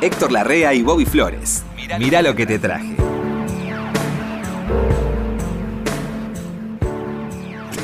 Héctor 0.00 0.32
Larrea 0.32 0.72
y 0.74 0.82
Bobby 0.82 1.04
Flores. 1.04 1.64
Mirá 1.98 2.22
lo 2.22 2.34
que 2.34 2.46
te 2.46 2.58
traje. 2.58 2.94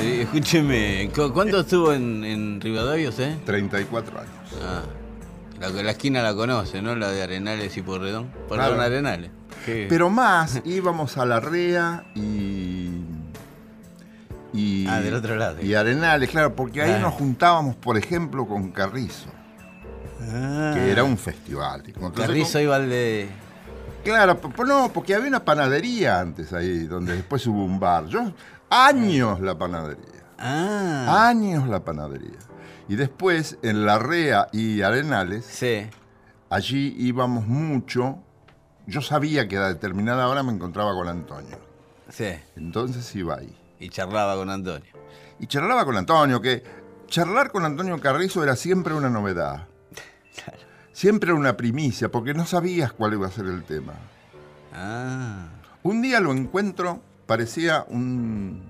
Eh, 0.01 0.23
escúcheme, 0.23 1.11
¿cu- 1.15 1.33
¿cuánto 1.33 1.61
estuvo 1.61 1.93
en, 1.93 2.25
en 2.25 2.61
Rivadavia 2.61 3.09
usted? 3.09 3.37
34 3.45 4.19
años. 4.21 4.31
Ah, 4.63 4.83
la, 5.61 5.69
la 5.83 5.91
esquina 5.91 6.23
la 6.23 6.35
conoce, 6.35 6.81
¿no? 6.83 6.95
La 6.97 7.11
de 7.11 7.23
Arenales 7.23 7.77
y 7.77 7.83
Porredón. 7.83 8.27
Porredón 8.49 8.75
Claro. 8.77 8.83
Arenales. 8.83 9.31
Pero 9.67 10.11
más, 10.11 10.63
íbamos 10.65 11.19
a 11.19 11.27
la 11.27 11.41
REA 11.41 12.05
y. 12.15 12.91
y 14.55 14.87
Ah, 14.89 15.01
del 15.01 15.15
otro 15.15 15.35
lado. 15.37 15.61
Y 15.61 15.75
Arenales, 15.75 16.31
claro, 16.31 16.55
porque 16.55 16.83
ahí 16.83 16.93
Ah. 16.93 16.99
nos 17.01 17.15
juntábamos, 17.15 17.75
por 17.75 17.99
ejemplo, 17.99 18.47
con 18.47 18.71
Carrizo, 18.71 19.27
Ah, 20.21 20.73
que 20.75 20.91
era 20.91 21.05
un 21.05 21.19
festival. 21.19 21.83
Entonces, 21.87 22.27
Carrizo 22.27 22.61
iba 22.61 22.77
al 22.77 22.89
de... 22.89 23.29
Claro, 24.05 24.39
no, 24.67 24.91
porque 24.93 25.15
había 25.15 25.29
una 25.29 25.45
panadería 25.45 26.21
antes 26.21 26.53
ahí, 26.53 26.87
donde 26.87 27.17
después 27.17 27.45
hubo 27.47 27.65
un 27.65 27.81
bar. 27.81 28.07
Yo, 28.07 28.33
años 28.71 29.41
la 29.41 29.59
panadería. 29.59 30.23
Ah, 30.39 31.27
Años 31.29 31.67
la 31.69 31.85
panadería. 31.85 32.39
Y 32.89 32.95
después, 32.95 33.59
en 33.63 33.85
la 33.85 33.99
REA 33.99 34.49
y 34.53 34.83
Arenales, 34.83 35.45
sí. 35.45 35.87
allí 36.51 36.95
íbamos 36.99 37.47
mucho. 37.47 38.19
Yo 38.87 39.03
sabía 39.03 39.49
que 39.49 39.57
a 39.57 39.69
determinada 39.69 40.29
hora 40.29 40.45
me 40.45 40.53
encontraba 40.53 40.93
con 40.95 41.09
Antonio. 41.09 41.59
Sí. 42.09 42.29
Entonces 42.55 43.13
iba 43.17 43.37
ahí. 43.37 43.57
Y 43.81 43.89
charlaba 43.89 44.37
con 44.37 44.51
Antonio. 44.51 44.93
Y 45.41 45.47
charlaba 45.49 45.85
con 45.85 45.97
Antonio, 45.97 46.41
que 46.41 46.63
charlar 47.09 47.51
con 47.51 47.65
Antonio 47.65 47.99
Carrizo 48.01 48.43
era 48.43 48.55
siempre 48.55 48.95
una 48.95 49.11
novedad. 49.11 49.67
Siempre 50.93 51.31
era 51.31 51.39
una 51.39 51.57
primicia, 51.57 52.11
porque 52.11 52.33
no 52.35 52.47
sabías 52.47 52.93
cuál 52.93 53.15
iba 53.15 53.27
a 53.27 53.31
ser 53.31 53.47
el 53.47 53.65
tema. 53.65 53.95
Ah, 54.73 55.49
Un 55.83 56.01
día 56.03 56.21
lo 56.21 56.33
encuentro, 56.33 57.01
parecía 57.27 57.85
un, 57.89 58.63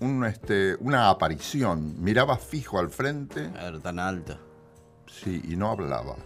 un, 0.00 0.24
este, 0.24 0.76
una 0.80 1.10
aparición. 1.10 2.02
Miraba 2.02 2.36
fijo 2.38 2.78
al 2.78 2.90
frente, 2.90 3.50
claro, 3.50 3.80
tan 3.80 3.98
alto. 3.98 4.38
sí, 5.06 5.42
y 5.48 5.56
no 5.56 5.70
hablaba. 5.70 6.16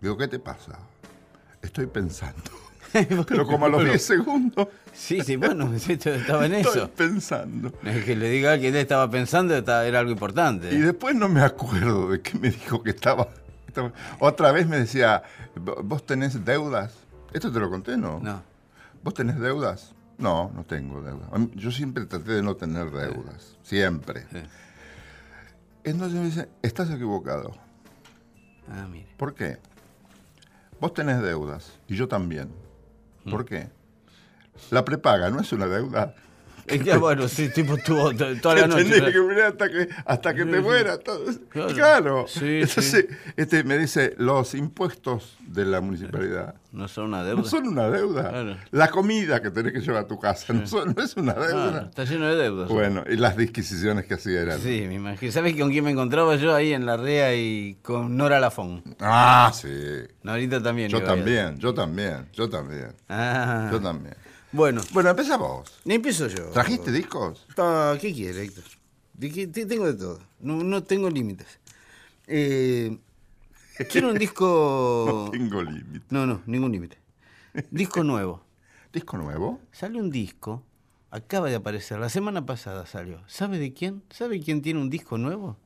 Digo, 0.00 0.16
¿qué 0.16 0.28
te 0.28 0.38
pasa? 0.38 0.78
Estoy 1.62 1.86
pensando. 1.86 2.50
Pero 3.28 3.46
como 3.46 3.66
a 3.66 3.68
los 3.68 3.84
10 3.84 4.02
segundos, 4.02 4.68
Sí, 4.92 5.20
sí, 5.22 5.36
bueno, 5.36 5.72
estaba 5.88 6.46
en 6.46 6.54
estoy 6.54 6.78
eso. 6.80 6.90
pensando. 6.90 7.72
Es 7.84 8.04
que 8.04 8.16
le 8.16 8.28
diga 8.30 8.58
que 8.58 8.68
él 8.68 8.76
estaba 8.76 9.10
pensando 9.10 9.54
era 9.56 9.98
algo 9.98 10.10
importante. 10.12 10.72
Y 10.72 10.78
después 10.78 11.14
no 11.14 11.28
me 11.28 11.40
acuerdo 11.42 12.10
de 12.10 12.20
qué 12.20 12.38
me 12.38 12.50
dijo 12.50 12.82
que 12.82 12.90
estaba. 12.90 13.28
estaba- 13.66 13.92
Otra 14.18 14.50
vez 14.52 14.66
me 14.66 14.78
decía, 14.78 15.22
"¿Vo- 15.56 15.80
¿vos 15.84 16.04
tenés 16.04 16.44
deudas? 16.44 16.94
¿Esto 17.32 17.52
te 17.52 17.60
lo 17.60 17.70
conté, 17.70 17.96
no? 17.96 18.18
No. 18.20 18.42
¿Vos 19.04 19.14
tenés 19.14 19.38
deudas? 19.38 19.94
No, 20.18 20.50
no 20.54 20.64
tengo 20.64 21.00
deudas. 21.00 21.28
Yo 21.54 21.70
siempre 21.70 22.04
traté 22.06 22.32
de 22.32 22.42
no 22.42 22.56
tener 22.56 22.90
deudas. 22.90 23.56
Siempre. 23.62 24.22
Sí. 24.32 24.38
Entonces 25.84 26.18
me 26.18 26.26
dice, 26.26 26.48
estás 26.62 26.90
equivocado. 26.90 27.52
Ah, 28.68 28.86
mire. 28.90 29.06
¿Por 29.16 29.34
qué? 29.34 29.58
Vos 30.80 30.92
tenés 30.92 31.22
deudas 31.22 31.72
y 31.88 31.94
yo 31.96 32.08
también. 32.08 32.50
¿Por 33.28 33.44
qué? 33.44 33.68
La 34.70 34.84
prepaga 34.84 35.30
no 35.30 35.40
es 35.40 35.52
una 35.52 35.66
deuda. 35.66 36.14
Es 36.66 36.82
que, 36.82 36.96
bueno, 36.96 37.26
sí, 37.28 37.48
tipo 37.48 37.74
estuvo 37.74 38.14
to- 38.14 38.36
toda 38.40 38.54
la 38.56 38.66
noche. 38.68 38.84
tenés 38.84 39.12
que 39.12 39.20
mirar 39.20 39.46
hasta 39.52 39.68
que, 39.68 39.88
hasta 40.04 40.34
que 40.34 40.44
te 40.44 40.60
mueras. 40.60 41.00
todo. 41.00 41.24
Claro. 41.48 41.74
Claro. 41.74 42.24
Sí, 42.28 42.60
Entonces, 42.62 43.06
este, 43.36 43.64
me 43.64 43.76
dice, 43.78 44.14
los 44.18 44.54
impuestos 44.54 45.36
de 45.46 45.64
la 45.64 45.80
municipalidad 45.80 46.54
No 46.72 46.86
son 46.86 47.06
una 47.06 47.24
deuda. 47.24 47.40
no 47.42 47.44
son 47.48 47.66
una 47.68 47.90
deuda. 47.90 48.28
Claro. 48.30 48.56
La 48.70 48.88
comida 48.88 49.42
que 49.42 49.50
tenés 49.50 49.72
que 49.72 49.80
llevar 49.80 50.04
a 50.04 50.06
tu 50.06 50.18
casa 50.18 50.52
no, 50.52 50.66
son- 50.66 50.94
no 50.96 51.02
es 51.02 51.16
una 51.16 51.34
Claro, 51.34 51.48
deuda. 51.48 51.86
está 51.90 52.04
lleno 52.04 52.26
de 52.28 52.36
deudas. 52.36 52.68
Bueno, 52.68 53.04
y 53.10 53.16
las 53.16 53.36
disquisiciones 53.36 54.06
que 54.06 54.14
hacía 54.14 54.40
eran. 54.42 54.60
Sí, 54.60 54.84
me 54.86 54.94
imagino. 54.94 55.32
¿Sabes 55.32 55.56
con 55.56 55.70
quién 55.70 55.84
me 55.84 55.90
encontraba 55.90 56.36
yo 56.36 56.54
ahí 56.54 56.72
en 56.72 56.86
la 56.86 56.96
REA 56.96 57.34
y 57.34 57.78
con 57.82 58.16
Nora 58.16 58.38
Lafón? 58.38 58.82
Ah, 59.00 59.50
sí. 59.54 59.68
Norita 60.22 60.62
también. 60.62 60.88
Yo 60.90 61.02
también, 61.02 61.58
yo 61.58 61.74
también, 61.74 62.28
yo 62.32 62.48
también. 62.48 62.92
Ah. 63.08 63.68
Yo 63.72 63.80
también. 63.80 64.14
Bueno, 64.52 64.80
Bueno, 64.92 65.10
empieza 65.10 65.36
vos. 65.36 65.80
empiezo 65.84 66.26
yo. 66.26 66.46
¿Trajiste 66.50 66.90
discos? 66.90 67.46
Ah, 67.56 67.96
¿Qué 68.00 68.12
quiere, 68.12 68.42
Héctor? 68.44 68.64
De 69.14 69.30
qué- 69.30 69.46
te- 69.46 69.66
tengo 69.66 69.86
de 69.86 69.94
todo. 69.94 70.18
No, 70.40 70.62
no 70.64 70.82
tengo 70.82 71.08
límites. 71.10 71.46
Eh, 72.26 72.98
quiero 73.90 74.08
un 74.10 74.18
disco. 74.18 75.04
No 75.24 75.30
tengo 75.30 75.62
límite. 75.62 76.04
No, 76.10 76.26
no, 76.26 76.42
ningún 76.46 76.72
límite. 76.72 76.98
Disco 77.70 78.02
nuevo. 78.02 78.42
¿Disco 78.92 79.16
nuevo? 79.18 79.60
Sale 79.72 80.00
un 80.00 80.10
disco. 80.10 80.62
Acaba 81.12 81.48
de 81.48 81.56
aparecer. 81.56 81.98
La 81.98 82.08
semana 82.08 82.44
pasada 82.46 82.86
salió. 82.86 83.20
¿Sabe 83.26 83.58
de 83.58 83.72
quién? 83.72 84.02
¿Sabe 84.10 84.40
quién 84.40 84.62
tiene 84.62 84.80
un 84.80 84.90
disco 84.90 85.18
nuevo? 85.18 85.56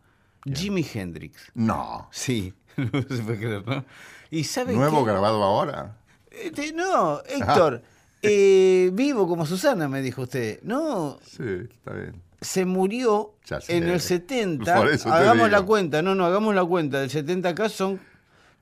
Jimi 0.44 0.86
Hendrix. 0.92 1.50
No. 1.54 2.08
Sí, 2.10 2.52
no 2.76 2.86
se 3.02 3.22
puede 3.22 3.38
creer, 3.38 3.66
¿no? 3.66 3.84
¿Y 4.30 4.44
sabe 4.44 4.74
¿Nuevo 4.74 4.96
quién? 4.96 5.06
grabado 5.06 5.42
ahora? 5.42 5.96
Este, 6.30 6.72
no, 6.72 7.20
Héctor. 7.26 7.82
Eh, 8.26 8.90
vivo 8.92 9.26
como 9.28 9.46
Susana, 9.46 9.88
me 9.88 10.02
dijo 10.02 10.22
usted. 10.22 10.60
No, 10.62 11.18
Sí, 11.24 11.42
está 11.70 11.92
bien. 11.92 12.22
se 12.40 12.64
murió 12.64 13.34
Ya 13.46 13.58
en 13.68 13.84
el 13.84 14.00
70. 14.00 14.76
Por 14.76 14.88
eso 14.88 15.08
te 15.08 15.14
hagamos 15.14 15.50
la 15.50 15.62
cuenta, 15.62 16.02
no, 16.02 16.14
no, 16.14 16.24
hagamos 16.26 16.54
la 16.54 16.64
cuenta. 16.64 17.00
Del 17.00 17.10
70 17.10 17.48
acá 17.50 17.68
son 17.68 18.00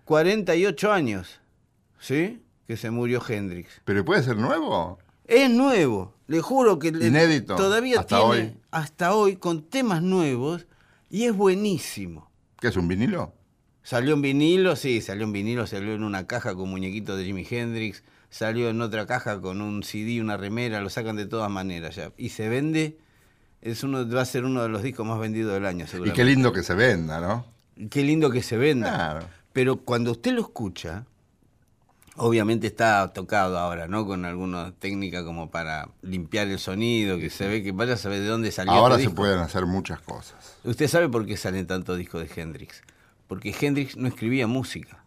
48 0.04 0.92
años. 0.92 1.40
¿Sí? 1.98 2.42
Que 2.66 2.76
se 2.76 2.90
murió 2.90 3.22
Hendrix. 3.26 3.70
¿Pero 3.84 4.04
puede 4.04 4.22
ser 4.22 4.36
nuevo? 4.36 4.98
Es 5.24 5.48
nuevo, 5.50 6.14
le 6.26 6.40
juro 6.40 6.78
que 6.78 6.88
Inédito, 6.88 7.54
todavía 7.56 8.00
hasta 8.00 8.16
tiene 8.18 8.30
hoy. 8.30 8.56
hasta 8.70 9.14
hoy 9.14 9.36
con 9.36 9.62
temas 9.62 10.02
nuevos 10.02 10.66
y 11.08 11.24
es 11.24 11.34
buenísimo. 11.34 12.30
¿Qué 12.60 12.68
es 12.68 12.76
un 12.76 12.88
vinilo? 12.88 13.32
Salió 13.82 14.14
en 14.14 14.22
vinilo, 14.22 14.76
sí, 14.76 15.00
salió 15.00 15.24
en 15.24 15.32
vinilo, 15.32 15.66
salió 15.66 15.92
en 15.94 16.04
una 16.04 16.26
caja 16.26 16.54
con 16.54 16.70
muñequitos 16.70 17.18
de 17.18 17.24
Jimi 17.24 17.46
Hendrix, 17.48 18.02
salió 18.30 18.68
en 18.70 18.80
otra 18.80 19.06
caja 19.06 19.40
con 19.40 19.60
un 19.60 19.82
CD, 19.82 20.20
una 20.20 20.36
remera, 20.36 20.80
lo 20.80 20.88
sacan 20.88 21.16
de 21.16 21.26
todas 21.26 21.50
maneras 21.50 21.96
ya. 21.96 22.12
Y 22.16 22.28
se 22.28 22.48
vende, 22.48 22.96
es 23.60 23.82
uno, 23.82 24.08
va 24.08 24.22
a 24.22 24.24
ser 24.24 24.44
uno 24.44 24.62
de 24.62 24.68
los 24.68 24.82
discos 24.82 25.04
más 25.06 25.18
vendidos 25.18 25.52
del 25.54 25.66
año, 25.66 25.84
Y 25.84 25.88
seguramente. 25.88 26.16
qué 26.16 26.24
lindo 26.24 26.52
que 26.52 26.62
se 26.62 26.74
venda, 26.74 27.20
¿no? 27.20 27.44
Qué 27.90 28.02
lindo 28.04 28.30
que 28.30 28.42
se 28.42 28.56
venda. 28.56 28.94
Claro. 28.94 29.26
Pero 29.52 29.76
cuando 29.78 30.12
usted 30.12 30.32
lo 30.32 30.42
escucha, 30.42 31.04
obviamente 32.16 32.66
está 32.68 33.12
tocado 33.12 33.58
ahora, 33.58 33.88
¿no? 33.88 34.06
Con 34.06 34.24
alguna 34.24 34.72
técnica 34.78 35.24
como 35.24 35.50
para 35.50 35.88
limpiar 36.02 36.46
el 36.48 36.58
sonido, 36.58 37.18
que 37.18 37.30
se 37.30 37.48
ve 37.48 37.62
que 37.62 37.72
vaya 37.72 37.94
a 37.94 37.96
saber 37.96 38.20
de 38.20 38.26
dónde 38.28 38.52
salió 38.52 38.72
Ahora 38.72 38.94
este 38.94 39.04
se 39.04 39.08
disco. 39.08 39.22
pueden 39.22 39.40
hacer 39.40 39.66
muchas 39.66 40.00
cosas. 40.00 40.56
Usted 40.64 40.86
sabe 40.88 41.08
por 41.08 41.26
qué 41.26 41.36
salen 41.36 41.66
tantos 41.66 41.98
discos 41.98 42.20
de 42.22 42.40
Hendrix. 42.40 42.82
Porque 43.32 43.54
Hendrix 43.58 43.96
no 43.96 44.08
escribía 44.08 44.46
música. 44.46 45.02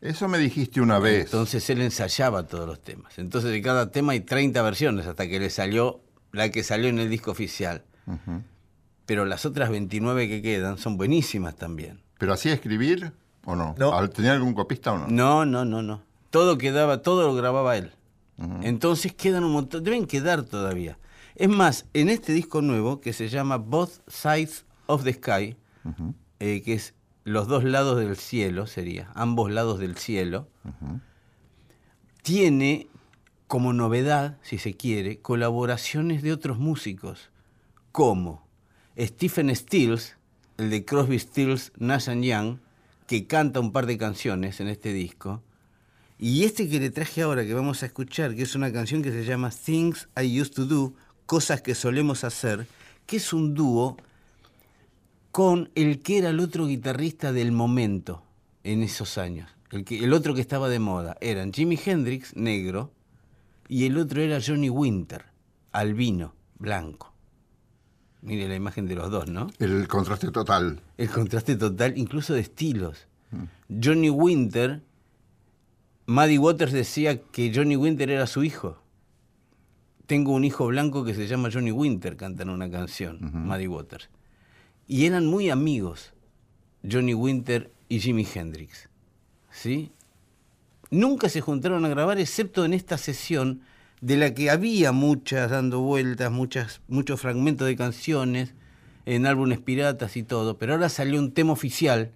Eso 0.00 0.28
me 0.28 0.38
dijiste 0.38 0.80
una 0.80 0.98
vez. 0.98 1.26
Entonces 1.26 1.68
él 1.70 1.80
ensayaba 1.80 2.46
todos 2.46 2.66
los 2.66 2.80
temas. 2.80 3.18
Entonces 3.18 3.50
de 3.50 3.60
cada 3.62 3.90
tema 3.90 4.12
hay 4.12 4.20
30 4.20 4.60
versiones 4.62 5.06
hasta 5.06 5.26
que 5.28 5.38
le 5.40 5.50
salió 5.50 6.00
la 6.32 6.50
que 6.50 6.62
salió 6.62 6.88
en 6.88 6.98
el 6.98 7.08
disco 7.10 7.30
oficial. 7.30 7.84
Pero 9.06 9.24
las 9.24 9.44
otras 9.46 9.70
29 9.70 10.28
que 10.28 10.42
quedan 10.42 10.78
son 10.78 10.96
buenísimas 10.96 11.56
también. 11.56 12.00
¿Pero 12.18 12.32
hacía 12.32 12.52
escribir 12.52 13.12
o 13.44 13.54
no? 13.56 13.74
No. 13.78 13.92
¿Al- 13.96 14.10
¿Tenía 14.10 14.32
algún 14.32 14.54
copista 14.54 14.92
o 14.92 14.98
no? 14.98 15.06
No, 15.08 15.44
no, 15.46 15.64
no, 15.64 15.82
no. 15.82 16.02
Todo 16.30 16.58
quedaba, 16.58 17.00
todo 17.02 17.22
lo 17.26 17.34
grababa 17.34 17.76
él. 17.76 17.92
Entonces 18.62 19.12
quedan 19.14 19.42
un 19.44 19.52
montón, 19.52 19.82
deben 19.82 20.06
quedar 20.06 20.42
todavía. 20.44 20.96
Es 21.34 21.48
más, 21.48 21.86
en 21.92 22.08
este 22.08 22.32
disco 22.32 22.62
nuevo 22.62 23.00
que 23.00 23.12
se 23.12 23.28
llama 23.28 23.56
Both 23.56 24.00
Sides 24.06 24.64
of 24.86 25.02
the 25.04 25.12
Sky, 25.14 25.56
eh, 26.40 26.62
que 26.62 26.74
es 26.74 26.94
los 27.24 27.46
dos 27.48 27.64
lados 27.64 27.98
del 27.98 28.16
cielo, 28.16 28.66
sería, 28.66 29.10
ambos 29.14 29.50
lados 29.50 29.78
del 29.78 29.96
cielo, 29.96 30.48
tiene 32.22 32.88
como 33.46 33.72
novedad, 33.72 34.38
si 34.42 34.58
se 34.58 34.74
quiere, 34.74 35.18
colaboraciones 35.18 36.22
de 36.22 36.32
otros 36.32 36.58
músicos, 36.58 37.30
como 37.92 38.46
Stephen 38.98 39.54
Stills, 39.54 40.16
el 40.56 40.70
de 40.70 40.84
Crosby, 40.84 41.18
Stills, 41.18 41.72
Nash 41.76 42.08
and 42.08 42.24
Young, 42.24 42.58
que 43.06 43.26
canta 43.26 43.60
un 43.60 43.72
par 43.72 43.86
de 43.86 43.98
canciones 43.98 44.60
en 44.60 44.68
este 44.68 44.92
disco, 44.92 45.42
y 46.18 46.44
este 46.44 46.68
que 46.68 46.80
le 46.80 46.90
traje 46.90 47.22
ahora, 47.22 47.44
que 47.44 47.54
vamos 47.54 47.82
a 47.82 47.86
escuchar, 47.86 48.34
que 48.34 48.42
es 48.42 48.54
una 48.54 48.72
canción 48.72 49.02
que 49.02 49.12
se 49.12 49.24
llama 49.24 49.50
Things 49.50 50.08
I 50.20 50.40
Used 50.40 50.54
to 50.54 50.64
Do, 50.66 50.94
Cosas 51.26 51.60
que 51.60 51.74
solemos 51.74 52.24
hacer, 52.24 52.66
que 53.04 53.18
es 53.18 53.34
un 53.34 53.54
dúo 53.54 53.98
con 55.38 55.70
el 55.76 56.02
que 56.02 56.18
era 56.18 56.30
el 56.30 56.40
otro 56.40 56.66
guitarrista 56.66 57.32
del 57.32 57.52
momento 57.52 58.24
en 58.64 58.82
esos 58.82 59.18
años. 59.18 59.48
El, 59.70 59.84
que, 59.84 60.02
el 60.02 60.12
otro 60.12 60.34
que 60.34 60.40
estaba 60.40 60.68
de 60.68 60.80
moda 60.80 61.16
eran 61.20 61.52
Jimi 61.52 61.78
Hendrix, 61.78 62.34
negro, 62.34 62.90
y 63.68 63.86
el 63.86 63.98
otro 63.98 64.20
era 64.20 64.40
Johnny 64.44 64.68
Winter, 64.68 65.26
albino, 65.70 66.34
blanco. 66.58 67.12
Mire 68.20 68.48
la 68.48 68.56
imagen 68.56 68.88
de 68.88 68.96
los 68.96 69.12
dos, 69.12 69.28
¿no? 69.28 69.46
El 69.60 69.86
contraste 69.86 70.32
total. 70.32 70.80
El 70.96 71.08
contraste 71.08 71.54
total, 71.54 71.96
incluso 71.96 72.34
de 72.34 72.40
estilos. 72.40 73.06
Johnny 73.68 74.10
Winter, 74.10 74.82
Maddie 76.06 76.40
Waters 76.40 76.72
decía 76.72 77.22
que 77.22 77.52
Johnny 77.54 77.76
Winter 77.76 78.10
era 78.10 78.26
su 78.26 78.42
hijo. 78.42 78.82
Tengo 80.06 80.32
un 80.32 80.44
hijo 80.44 80.66
blanco 80.66 81.04
que 81.04 81.14
se 81.14 81.28
llama 81.28 81.48
Johnny 81.52 81.70
Winter, 81.70 82.16
cantan 82.16 82.50
una 82.50 82.68
canción, 82.68 83.20
Maddie 83.46 83.68
Waters. 83.68 84.10
Y 84.88 85.04
eran 85.04 85.26
muy 85.26 85.50
amigos, 85.50 86.14
Johnny 86.90 87.12
Winter 87.12 87.70
y 87.90 88.00
Jimi 88.00 88.26
Hendrix. 88.34 88.88
¿Sí? 89.50 89.92
Nunca 90.90 91.28
se 91.28 91.42
juntaron 91.42 91.84
a 91.84 91.88
grabar, 91.88 92.18
excepto 92.18 92.64
en 92.64 92.72
esta 92.72 92.96
sesión 92.96 93.60
de 94.00 94.16
la 94.16 94.32
que 94.32 94.48
había 94.48 94.92
muchas 94.92 95.50
dando 95.50 95.80
vueltas, 95.80 96.32
muchas, 96.32 96.80
muchos 96.88 97.20
fragmentos 97.20 97.66
de 97.66 97.76
canciones 97.76 98.54
en 99.04 99.26
álbumes 99.26 99.58
piratas 99.60 100.16
y 100.16 100.22
todo, 100.22 100.56
pero 100.56 100.72
ahora 100.72 100.88
salió 100.88 101.20
un 101.20 101.32
tema 101.32 101.52
oficial 101.52 102.12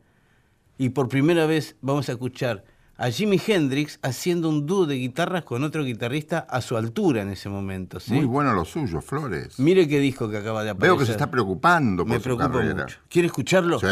y 0.78 0.90
por 0.90 1.08
primera 1.08 1.44
vez 1.44 1.76
vamos 1.82 2.08
a 2.08 2.12
escuchar 2.12 2.64
a 2.96 3.10
Jimi 3.10 3.40
Hendrix 3.44 3.98
haciendo 4.02 4.48
un 4.48 4.66
dúo 4.66 4.86
de 4.86 4.96
guitarras 4.96 5.44
con 5.44 5.64
otro 5.64 5.84
guitarrista 5.84 6.38
a 6.40 6.60
su 6.60 6.76
altura 6.76 7.22
en 7.22 7.30
ese 7.30 7.48
momento. 7.48 7.98
¿sí? 8.00 8.12
Muy 8.12 8.24
bueno 8.24 8.52
lo 8.52 8.64
suyo, 8.64 9.00
Flores. 9.00 9.58
Mire 9.58 9.88
qué 9.88 9.98
disco 9.98 10.28
que 10.30 10.36
acaba 10.36 10.62
de 10.62 10.70
aparecer. 10.70 10.90
Veo 10.90 10.98
que 10.98 11.06
se 11.06 11.12
está 11.12 11.30
preocupando 11.30 12.04
por 12.04 12.10
Me 12.10 12.16
su 12.18 12.22
preocupa 12.22 12.50
carrera. 12.50 12.82
mucho. 12.84 12.98
¿Quiere 13.08 13.26
escucharlo? 13.26 13.78
Sí. 13.80 13.86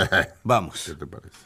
Vamos. 0.44 0.84
¿Qué 0.86 0.94
te 0.94 1.06
parece? 1.06 1.38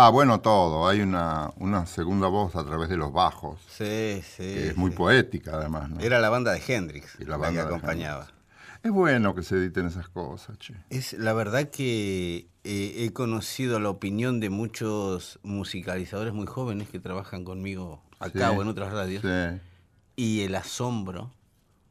Va, 0.00 0.08
bueno, 0.08 0.40
todo. 0.40 0.88
Hay 0.88 1.02
una, 1.02 1.50
una 1.56 1.84
segunda 1.84 2.26
voz 2.28 2.56
a 2.56 2.64
través 2.64 2.88
de 2.88 2.96
los 2.96 3.12
bajos, 3.12 3.60
Sí, 3.68 4.22
sí. 4.22 4.38
que 4.42 4.68
es 4.68 4.76
muy 4.78 4.92
poética 4.92 5.56
además. 5.56 5.90
¿no? 5.90 6.00
Era 6.00 6.18
la 6.20 6.30
banda 6.30 6.52
de 6.52 6.62
Hendrix 6.66 7.16
Y 7.18 7.24
la 7.24 7.32
la, 7.32 7.36
banda 7.36 7.62
que 7.62 7.68
acompañaba. 7.68 8.28
Es 8.82 8.90
bueno 8.90 9.34
que 9.34 9.42
se 9.42 9.56
editen 9.56 9.88
esas 9.88 10.08
cosas, 10.08 10.58
che. 10.58 10.72
Es 10.88 11.12
la 11.12 11.34
verdad 11.34 11.68
que 11.68 12.48
eh, 12.64 12.94
he 13.04 13.12
conocido 13.12 13.78
la 13.78 13.90
opinión 13.90 14.40
de 14.40 14.48
muchos 14.48 15.38
musicalizadores 15.42 16.32
muy 16.32 16.46
jóvenes 16.46 16.88
que 16.88 16.98
trabajan 16.98 17.44
conmigo 17.44 18.02
acá 18.20 18.50
Sí, 18.52 18.56
o 18.56 18.62
en 18.62 18.68
otras 18.68 18.90
radios 18.94 19.20
Sí. 19.22 19.60
y 20.16 20.40
el 20.44 20.54
asombro 20.54 21.30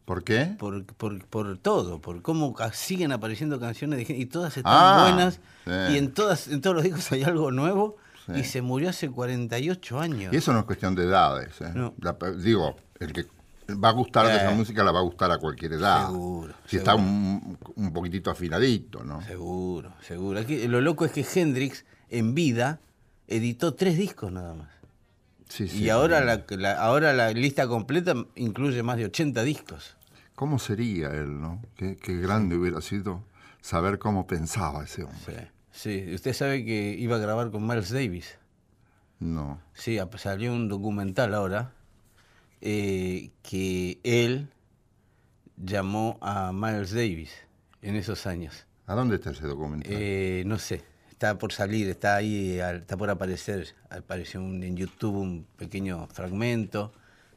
¿Por 0.10 0.24
qué? 0.24 0.56
por, 0.58 0.84
por, 0.86 1.24
por 1.28 1.58
todo, 1.60 2.02
por 2.02 2.24
cómo 2.24 2.56
siguen 2.74 3.12
apareciendo 3.12 3.60
canciones 3.60 4.00
de 4.00 4.06
gente 4.06 4.20
y 4.24 4.26
todas 4.26 4.58
están 4.58 4.74
Ah, 4.76 5.02
buenas 5.04 5.36
sí. 5.66 5.94
y 5.94 5.98
en 6.00 6.12
todas 6.16 6.48
en 6.48 6.62
todos 6.62 6.76
los 6.78 6.84
discos 6.84 7.12
hay 7.12 7.22
algo 7.24 7.52
nuevo 7.52 7.98
Sí. 8.26 8.32
y 8.40 8.44
se 8.44 8.64
murió 8.64 8.90
hace 8.90 9.08
48 9.12 10.00
años. 10.00 10.34
Y 10.34 10.38
eso 10.38 10.52
no 10.52 10.60
es 10.60 10.66
cuestión 10.66 10.96
de 10.96 11.04
edades. 11.04 11.62
¿eh? 11.62 11.72
No. 11.76 11.94
La 12.02 12.18
pe- 12.18 12.36
digo, 12.38 12.76
el 13.00 13.14
que 13.14 13.26
va 13.76 13.90
a 13.90 13.92
gustar 13.92 14.26
de 14.26 14.36
esa 14.36 14.52
Eh. 14.52 14.56
música 14.56 14.84
la 14.84 14.92
va 14.92 14.98
a 15.00 15.04
gustar 15.04 15.32
a 15.32 15.38
cualquier 15.38 15.74
edad. 15.74 16.08
Seguro, 16.08 16.54
Si 16.66 16.78
está 16.78 16.96
un, 16.96 17.56
un 17.76 17.94
poquitito 17.94 18.32
afinadito, 18.32 19.04
¿no? 19.04 19.22
Seguro, 19.22 19.94
seguro. 20.02 20.40
Aquí, 20.40 20.68
lo 20.68 20.82
loco 20.82 21.06
es 21.06 21.12
que 21.12 21.24
Hendrix, 21.36 21.86
en 22.10 22.34
vida, 22.34 22.80
editó 23.28 23.76
tres 23.76 23.96
discos 23.96 24.32
nada 24.32 24.56
más. 24.56 24.70
Sí, 25.50 25.68
sí. 25.68 25.84
y 25.84 25.90
ahora 25.90 26.22
la, 26.24 26.44
la- 26.50 26.80
ahora 26.80 27.14
la 27.14 27.32
lista 27.32 27.68
completa 27.68 28.14
incluye 28.36 28.82
más 28.84 28.98
de 28.98 29.06
80 29.06 29.42
discos. 29.44 29.96
¿Cómo 30.40 30.58
sería 30.58 31.10
él, 31.10 31.42
no? 31.42 31.62
Qué, 31.76 31.98
qué 31.98 32.16
grande 32.16 32.56
hubiera 32.56 32.80
sido 32.80 33.26
saber 33.60 34.00
cómo 34.00 34.26
pensaba 34.26 34.86
ese 34.86 35.04
hombre. 35.04 35.52
Sí. 35.74 36.06
sí, 36.06 36.14
usted 36.16 36.32
sabe 36.32 36.64
que 36.64 36.96
iba 36.98 37.18
a 37.18 37.20
grabar 37.20 37.52
con 37.52 37.68
Miles 37.68 37.90
Davis. 37.90 38.38
No. 39.20 39.60
Sí, 39.74 40.00
salió 40.16 40.54
un 40.54 40.70
documental 40.70 41.34
ahora 41.34 41.74
eh, 42.62 43.32
que 43.44 44.00
él 44.04 44.48
llamó 45.58 46.18
a 46.22 46.54
Miles 46.54 46.92
Davis 46.94 47.32
en 47.82 47.98
esos 47.98 48.26
años. 48.26 48.66
¿A 48.88 48.96
dónde 48.96 49.16
está 49.16 49.32
ese 49.32 49.46
documental? 49.46 49.92
Eh, 49.94 50.44
no 50.46 50.58
sé, 50.58 50.84
está 51.10 51.38
por 51.38 51.52
salir, 51.52 51.90
está 51.90 52.16
ahí, 52.16 52.60
está 52.62 52.96
por 52.96 53.10
aparecer. 53.10 53.76
Apareció 53.90 54.42
un- 54.42 54.64
en 54.64 54.78
YouTube 54.78 55.18
un 55.18 55.46
pequeño 55.58 56.08
fragmento 56.08 56.94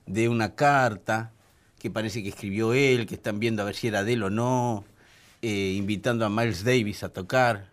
de 0.06 0.28
una 0.28 0.54
carta 0.54 1.32
que 1.82 1.90
parece 1.90 2.22
que 2.22 2.28
escribió 2.28 2.72
él, 2.74 3.06
que 3.06 3.16
están 3.16 3.40
viendo 3.40 3.60
a 3.60 3.64
ver 3.64 3.74
si 3.74 3.88
era 3.88 4.04
de 4.04 4.12
él 4.12 4.22
o 4.22 4.30
no, 4.30 4.84
eh, 5.42 5.74
invitando 5.76 6.24
a 6.24 6.30
Miles 6.30 6.62
Davis 6.62 7.02
a 7.02 7.08
tocar, 7.08 7.66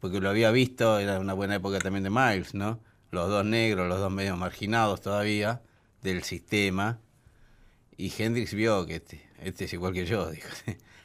porque 0.00 0.20
lo 0.20 0.30
había 0.30 0.50
visto, 0.50 0.98
era 0.98 1.20
una 1.20 1.34
buena 1.34 1.56
época 1.56 1.78
también 1.78 2.02
de 2.02 2.08
Miles, 2.08 2.54
¿no? 2.54 2.80
Los 3.10 3.28
dos 3.28 3.44
negros, 3.44 3.86
los 3.90 3.98
dos 4.00 4.10
medio 4.10 4.36
marginados 4.38 5.02
todavía 5.02 5.60
del 6.00 6.22
sistema. 6.22 6.98
Y 7.98 8.10
Hendrix 8.16 8.54
vio 8.54 8.86
que 8.86 8.96
este, 8.96 9.22
este 9.42 9.66
es 9.66 9.72
igual 9.74 9.92
que 9.92 10.06
yo, 10.06 10.30
dijo. 10.30 10.48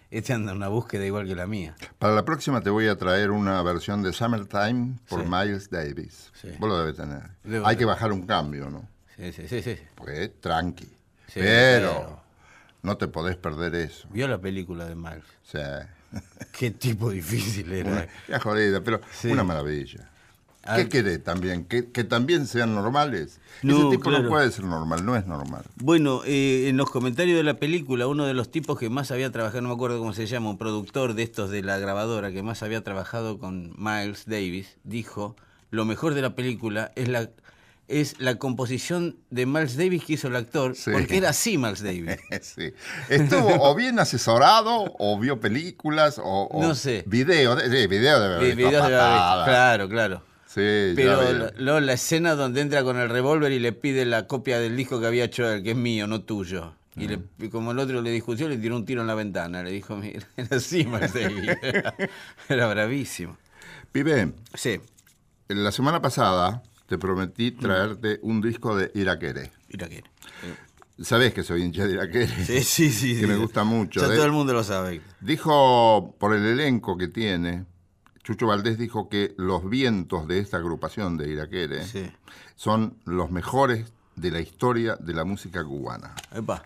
Este 0.09 0.31
anda 0.31 0.51
en 0.53 0.57
una 0.57 0.69
búsqueda 0.69 1.05
igual 1.05 1.27
que 1.27 1.35
la 1.35 1.47
mía. 1.47 1.75
Para 1.99 2.15
la 2.15 2.23
próxima 2.23 2.61
te 2.61 2.69
voy 2.69 2.87
a 2.87 2.95
traer 2.95 3.29
una 3.29 3.61
versión 3.61 4.01
de 4.03 4.13
Summertime 4.13 4.95
por 5.09 5.21
Sí. 5.23 5.27
Miles 5.29 5.69
Davis. 5.69 6.31
Sí. 6.41 6.47
Vos 6.59 6.69
lo 6.69 6.79
debes 6.79 6.95
tener. 6.95 7.23
Debo 7.43 7.67
Hay 7.67 7.75
que 7.75 7.83
bajar 7.83 8.13
un 8.13 8.25
cambio, 8.25 8.69
¿no? 8.69 8.87
Sí, 9.17 9.33
sí, 9.33 9.49
sí, 9.49 9.61
sí. 9.61 9.75
Porque 9.95 10.23
es 10.23 10.39
tranqui. 10.39 10.85
Sí, 10.85 11.41
pero, 11.41 11.89
pero- 11.91 12.26
no 12.83 12.97
te 12.97 13.07
podés 13.07 13.35
perder 13.37 13.75
eso. 13.75 14.07
Vio 14.11 14.27
la 14.27 14.39
película 14.39 14.85
de 14.85 14.95
Miles. 14.95 15.23
O 15.45 15.49
sea, 15.51 15.93
Qué 16.57 16.71
tipo 16.71 17.09
difícil 17.11 17.71
era. 17.71 17.91
una, 17.91 18.07
ya 18.27 18.39
jodida, 18.39 18.81
pero 18.81 19.01
Sí. 19.11 19.27
una 19.29 19.43
maravilla. 19.43 20.09
¿Qué 20.75 20.89
querés 20.89 21.23
también? 21.23 21.63
¿Que, 21.63 21.91
que 21.91 22.03
también 22.03 22.45
sean 22.45 22.75
normales? 22.75 23.39
No, 23.63 23.77
Ese 23.77 23.89
tipo 23.91 24.09
claro. 24.09 24.23
no 24.23 24.29
puede 24.29 24.51
ser 24.51 24.65
normal, 24.65 25.05
no 25.05 25.15
es 25.15 25.25
normal. 25.25 25.63
Bueno, 25.77 26.23
eh, 26.25 26.67
en 26.67 26.75
los 26.75 26.89
comentarios 26.89 27.37
de 27.37 27.43
la 27.43 27.53
película, 27.53 28.05
uno 28.07 28.25
de 28.25 28.33
los 28.33 28.51
tipos 28.51 28.77
que 28.77 28.89
más 28.89 29.09
había 29.11 29.31
trabajado, 29.31 29.61
no 29.61 29.69
me 29.69 29.75
acuerdo 29.75 29.97
cómo 29.99 30.11
se 30.11 30.27
llama, 30.27 30.49
un 30.49 30.57
productor 30.57 31.13
de 31.13 31.23
estos 31.23 31.49
de 31.51 31.61
la 31.63 31.77
grabadora 31.77 32.33
que 32.33 32.43
más 32.43 32.63
había 32.63 32.83
trabajado 32.83 33.39
con 33.39 33.73
Miles 33.77 34.25
Davis, 34.25 34.75
dijo, 34.83 35.37
lo 35.71 35.85
mejor 35.85 36.13
de 36.15 36.21
la 36.21 36.35
película 36.35 36.91
es 36.97 37.07
la 37.07 37.29
es 37.87 38.19
la 38.19 38.35
composición 38.35 39.15
de 39.29 39.45
Miles 39.45 39.77
Davis 39.77 40.03
que 40.03 40.13
hizo 40.13 40.27
el 40.27 40.35
actor, 40.35 40.75
Sí. 40.75 40.91
porque 40.91 41.17
era 41.17 41.29
así 41.29 41.57
Miles 41.57 41.81
Davis. 41.81 42.17
Sí. 42.41 42.73
Estuvo 43.09 43.47
o 43.69 43.75
bien 43.75 43.99
asesorado, 43.99 44.93
o 44.99 45.19
vio 45.19 45.39
películas, 45.39 46.19
o, 46.19 46.43
o 46.51 46.61
No 46.61 46.75
sé. 46.75 47.03
Video, 47.07 47.55
de, 47.55 47.63
sí, 47.69 47.87
video 47.87 48.19
de 48.19 48.39
Vi- 48.49 48.55
videos 48.55 48.85
de 48.85 48.91
la- 48.91 49.43
Claro, 49.45 49.87
claro. 49.89 50.23
Sí, 50.47 50.93
Pero 50.95 51.21
la, 51.33 51.53
luego 51.57 51.79
la 51.81 51.93
escena 51.93 52.33
donde 52.33 52.61
entra 52.61 52.83
con 52.83 52.97
el 52.97 53.09
revólver 53.09 53.51
y 53.51 53.59
le 53.59 53.73
pide 53.73 54.05
la 54.05 54.25
copia 54.27 54.59
del 54.59 54.75
disco 54.75 54.99
que 54.99 55.05
había 55.05 55.25
hecho 55.25 55.47
él, 55.49 55.61
que 55.61 55.71
es 55.71 55.77
mío, 55.77 56.07
no 56.07 56.21
tuyo. 56.21 56.73
Y, 56.95 57.07
le- 57.07 57.19
y 57.37 57.49
como 57.49 57.71
el 57.73 57.79
otro 57.79 58.01
le 58.01 58.09
discutió, 58.09 58.49
le 58.49 58.57
tiró 58.57 58.75
un 58.75 58.83
tiro 58.83 59.01
en 59.01 59.07
la 59.07 59.13
ventana. 59.13 59.61
Le 59.61 59.69
dijo, 59.71 59.95
mira, 59.95 60.25
era 60.37 60.57
así, 60.57 60.83
Miles 60.85 61.13
Davis. 61.13 61.51
Era, 61.61 61.93
era 62.49 62.67
bravísimo. 62.67 63.37
Pibe, 63.91 64.33
Sí, 64.55 64.79
la 65.47 65.71
semana 65.71 66.01
pasada 66.01 66.63
te 66.87 66.97
prometí 66.97 67.51
Mm. 67.51 67.59
traerte 67.59 68.19
un 68.23 68.41
disco 68.41 68.75
de 68.75 68.91
Iraquere. 68.95 69.51
mira 69.69 69.87
que. 69.89 70.03
Sabés 70.99 71.31
que 71.33 71.43
soy 71.43 71.61
hincha 71.61 71.85
de 71.85 71.93
Iraquere. 71.93 72.27
Sí, 72.45 72.63
sí, 72.63 72.91
sí. 72.91 73.13
Que 73.15 73.21
sí. 73.21 73.27
me 73.27 73.35
gusta 73.35 73.63
mucho. 73.63 74.01
Ya 74.01 74.07
de- 74.07 74.15
todo 74.15 74.25
el 74.25 74.31
mundo 74.31 74.53
lo 74.53 74.63
sabe. 74.63 75.01
Dijo, 75.21 76.15
por 76.19 76.33
el 76.35 76.43
elenco 76.45 76.97
que 76.97 77.07
tiene, 77.07 77.65
Chucho 78.23 78.47
Valdés 78.47 78.77
dijo 78.79 79.07
que 79.07 79.35
los 79.37 79.69
vientos 79.69 80.27
de 80.27 80.39
esta 80.39 80.57
agrupación 80.57 81.15
de 81.17 81.29
Iraquere 81.29 81.85
Sí. 81.85 82.11
son 82.55 82.97
los 83.05 83.29
mejores 83.29 83.91
de 84.15 84.31
la 84.31 84.39
historia 84.39 84.95
de 84.95 85.13
la 85.13 85.23
música 85.23 85.63
cubana. 85.63 86.15
Epa. 86.33 86.63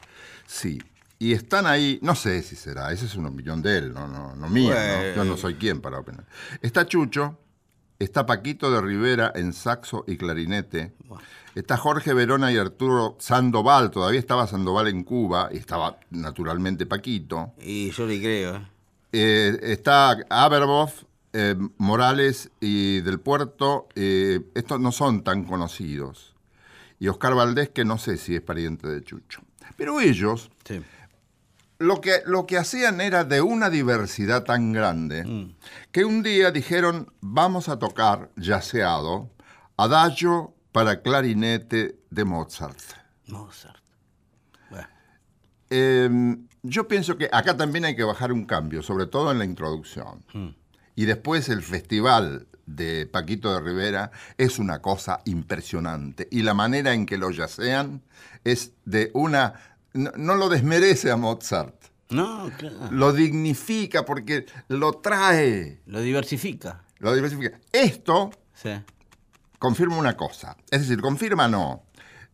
Sí. 0.48 0.82
Y 1.20 1.34
están 1.34 1.68
ahí, 1.68 2.00
no 2.02 2.16
sé 2.16 2.42
si 2.42 2.56
será, 2.56 2.92
esa 2.94 3.06
es 3.06 3.16
una 3.16 3.30
opinión 3.30 3.62
de 3.62 3.78
él, 3.78 3.94
no, 3.94 4.08
no, 4.08 4.36
no 4.36 4.50
mía, 4.50 5.12
¿no? 5.12 5.16
yo 5.18 5.24
no 5.26 5.38
soy 5.38 5.56
quien 5.56 5.82
para 5.82 6.00
opinar. 6.00 6.26
Está 6.62 6.88
Chucho, 6.88 7.38
está 8.04 8.26
Paquito 8.26 8.72
de 8.72 8.82
Rivera 8.82 9.32
en 9.36 9.54
saxo 9.54 10.04
y 10.08 10.18
clarinete, 10.18 10.94
está 11.56 11.78
Jorge 11.78 12.14
Verona 12.14 12.52
y 12.52 12.58
Arturo 12.58 13.16
Sandoval, 13.20 13.92
todavía 13.92 14.20
estaba 14.20 14.48
Sandoval 14.48 14.88
en 14.88 15.04
Cuba, 15.04 15.50
y 15.52 15.58
estaba 15.58 16.00
naturalmente 16.10 16.86
Paquito. 16.86 17.54
Y 17.60 17.92
yo 17.92 18.06
le 18.06 18.20
creo. 18.20 18.56
¿eh? 18.56 18.68
Eh, 19.14 19.60
está 19.64 20.18
Aberboff, 20.30 21.04
eh, 21.34 21.56
Morales 21.78 22.50
y 22.60 23.02
del 23.02 23.20
Puerto, 23.20 23.88
eh, 23.96 24.42
estos 24.56 24.80
no 24.80 24.92
son 24.92 25.24
tan 25.24 25.44
conocidos. 25.44 26.34
Y 27.00 27.08
Oscar 27.08 27.34
Valdés, 27.36 27.70
que 27.70 27.84
no 27.84 27.98
sé 27.98 28.18
si 28.18 28.36
es 28.36 28.42
pariente 28.42 28.88
de 28.88 29.04
Chucho. 29.04 29.42
Pero 29.76 30.00
ellos, 30.00 30.52
Sí. 30.66 30.82
Lo 31.82 32.00
que, 32.00 32.22
lo 32.26 32.46
que 32.46 32.58
hacían 32.58 33.02
era 33.02 33.24
de 33.24 33.42
una 33.42 33.70
diversidad 33.70 34.44
tan 34.44 34.72
grande, 34.72 35.54
que 35.92 36.06
un 36.06 36.24
día 36.24 36.52
dijeron, 36.52 37.12
vamos 37.20 37.70
a 37.70 37.80
tocar, 37.80 38.30
yaceado, 38.36 39.30
adagio 39.78 40.54
para 40.72 41.02
clarinete 41.02 42.00
de 42.10 42.24
Mozart. 42.24 42.80
Mozart. 43.28 43.84
Bueno, 44.70 44.88
Eh, 45.70 46.38
yo 46.64 46.88
pienso 46.88 47.18
que 47.18 47.30
acá 47.32 47.58
también 47.58 47.86
hay 47.86 47.96
que 47.96 48.04
bajar 48.04 48.32
un 48.32 48.46
cambio, 48.46 48.84
sobre 48.84 49.08
todo 49.08 49.32
en 49.32 49.40
la 49.40 49.46
introducción. 49.46 50.24
Y 50.96 51.06
después 51.06 51.50
el 51.50 51.64
festival 51.64 52.48
de 52.68 53.08
Paquito 53.08 53.54
de 53.54 53.62
Rivera 53.62 54.12
es 54.38 54.60
una 54.60 54.82
cosa 54.82 55.22
impresionante. 55.26 56.28
Y 56.32 56.44
la 56.44 56.54
manera 56.54 56.94
en 56.94 57.06
que 57.06 57.18
lo 57.18 57.32
yacean 57.32 58.04
es 58.44 58.74
de 58.86 59.10
una... 59.14 59.54
No, 59.94 60.12
no 60.16 60.36
lo 60.36 60.48
desmerece 60.50 61.12
a 61.12 61.18
Mozart, 61.18 61.76
no, 62.10 62.50
claro. 62.58 62.78
lo 62.92 63.12
dignifica 63.14 64.06
porque 64.06 64.46
lo 64.70 64.94
trae, 64.94 65.82
Lo 65.86 66.02
diversifica. 66.02 66.84
lo 67.00 67.14
diversifica. 67.14 67.60
Esto 67.72 68.32
Sí. 68.54 68.70
confirma 69.60 69.98
una 69.98 70.16
cosa. 70.16 70.56
Es 70.70 70.82
decir, 70.82 71.02
confirma 71.02 71.48
no. 71.48 71.84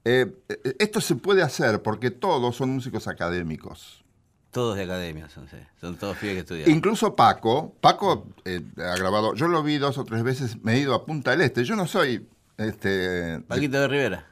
Eh, 0.05 0.25
eh, 0.49 0.75
esto 0.79 1.01
se 1.01 1.15
puede 1.15 1.41
hacer 1.41 1.81
porque 1.81 2.11
todos 2.11 2.55
son 2.55 2.69
músicos 2.71 3.07
académicos. 3.07 4.03
Todos 4.51 4.77
de 4.77 4.83
academia 4.83 5.27
son, 5.29 5.47
sí. 5.49 5.57
Son 5.81 5.97
todos 5.97 6.17
pibes 6.17 6.35
que 6.35 6.39
estudian. 6.41 6.69
Incluso 6.71 7.15
Paco, 7.15 7.75
Paco 7.81 8.27
eh, 8.45 8.61
ha 8.77 8.95
grabado, 8.97 9.35
yo 9.35 9.47
lo 9.47 9.61
vi 9.63 9.77
dos 9.77 9.97
o 9.97 10.03
tres 10.05 10.23
veces, 10.23 10.63
me 10.63 10.75
he 10.75 10.79
ido 10.79 10.93
a 10.95 11.05
Punta 11.05 11.31
del 11.31 11.41
Este. 11.41 11.63
Yo 11.63 11.75
no 11.75 11.85
soy 11.87 12.27
este, 12.57 13.39
Paquito 13.47 13.79
de 13.81 13.87
Rivera. 13.87 14.25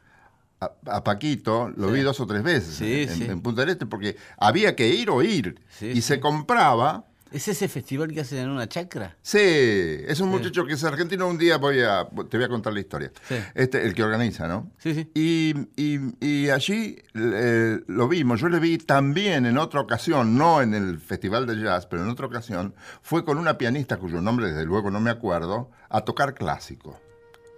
A, 0.62 0.72
a 0.88 1.04
Paquito, 1.04 1.70
lo 1.76 1.92
vi 1.92 2.02
dos 2.02 2.20
o 2.20 2.26
tres 2.28 2.42
veces 2.44 2.76
Sí, 2.76 3.04
en, 3.04 3.10
sí. 3.10 3.24
en 3.26 3.42
Punta 3.42 3.62
del 3.62 3.72
Este 3.72 3.86
porque 3.86 4.16
había 4.38 4.76
que 4.76 4.88
ir 4.90 5.10
o 5.10 5.22
ir. 5.22 5.60
Y 5.82 6.02
se 6.02 6.20
compraba. 6.20 7.06
¿Es 7.32 7.50
ese 7.50 7.68
festival 7.68 8.14
que 8.14 8.22
hacen 8.22 8.38
en 8.38 8.50
una 8.50 8.70
chacra? 8.70 9.18
Sí, 9.22 9.38
es 9.40 10.22
un 10.22 10.30
muchacho 10.30 10.64
que 10.66 10.74
es 10.74 10.84
argentino. 10.86 11.28
Un 11.28 11.38
día 11.38 11.58
voy 11.58 11.82
a, 11.82 12.08
te 12.30 12.38
voy 12.38 12.46
a 12.46 12.48
contar 12.48 12.72
la 12.72 12.80
historia. 12.80 13.12
Este, 13.56 13.84
el 13.86 13.94
que 13.94 14.04
organiza, 14.04 14.48
¿no? 14.48 14.72
Sí, 14.78 14.94
sí. 14.94 15.12
Y, 15.14 15.54
y- 15.76 16.00
y 16.26 16.50
allí 16.50 16.96
eh, 17.14 17.82
lo 17.88 18.08
vimos. 18.08 18.40
Yo 18.40 18.48
le 18.48 18.60
vi 18.60 18.78
también 18.78 19.46
en 19.46 19.58
otra 19.58 19.82
ocasión, 19.82 20.38
no 20.38 20.62
en 20.62 20.74
el 20.76 20.98
Festival 21.00 21.46
de 21.46 21.60
Jazz, 21.62 21.88
pero 21.88 22.04
en 22.04 22.10
otra 22.10 22.28
ocasión, 22.28 22.74
fue 23.02 23.26
con 23.26 23.38
una 23.38 23.58
pianista 23.58 23.98
cuyo 23.98 24.22
nombre 24.22 24.48
desde 24.48 24.64
luego 24.64 24.90
no 24.90 25.02
me 25.02 25.10
acuerdo, 25.10 25.72
a 25.90 26.02
tocar 26.02 26.36
clásico. 26.36 26.98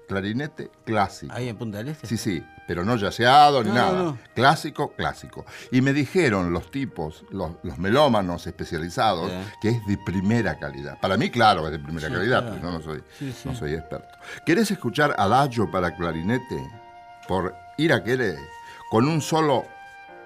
Clarinete 0.07 0.71
clásico. 0.85 1.33
Ahí 1.35 1.49
en 1.49 1.57
Punta 1.57 1.77
del 1.79 1.89
Este. 1.89 2.07
Sí, 2.07 2.17
sí, 2.17 2.41
pero 2.67 2.83
no 2.83 2.95
yaceado 2.97 3.63
ni 3.63 3.69
No, 3.69 3.75
nada. 3.75 3.91
no, 3.93 4.03
no. 4.03 4.17
Clásico, 4.35 4.91
clásico. 4.95 5.45
Y 5.71 5.81
me 5.81 5.93
dijeron 5.93 6.51
los 6.51 6.69
tipos, 6.69 7.23
los, 7.31 7.51
los 7.63 7.77
melómanos 7.77 8.45
especializados, 8.45 9.31
Sí. 9.31 9.37
que 9.61 9.69
es 9.69 9.85
de 9.87 9.97
primera 9.97 10.59
calidad. 10.59 10.99
Para 10.99 11.17
mí, 11.17 11.29
claro, 11.29 11.65
es 11.65 11.71
de 11.71 11.79
primera 11.79 12.07
Sí, 12.07 12.13
calidad, 12.13 12.41
claro. 12.41 12.55
pero 12.61 12.71
yo 12.71 12.77
no 12.77 12.83
soy, 12.83 13.03
no 13.45 13.55
soy 13.55 13.73
experto. 13.73 14.07
¿Querés 14.45 14.69
escuchar 14.71 15.15
Adagio 15.17 15.71
para 15.71 15.95
clarinete 15.95 16.69
por 17.27 17.55
Iraquere? 17.77 18.35
Con 18.91 19.07
un 19.07 19.21
solo, 19.21 19.65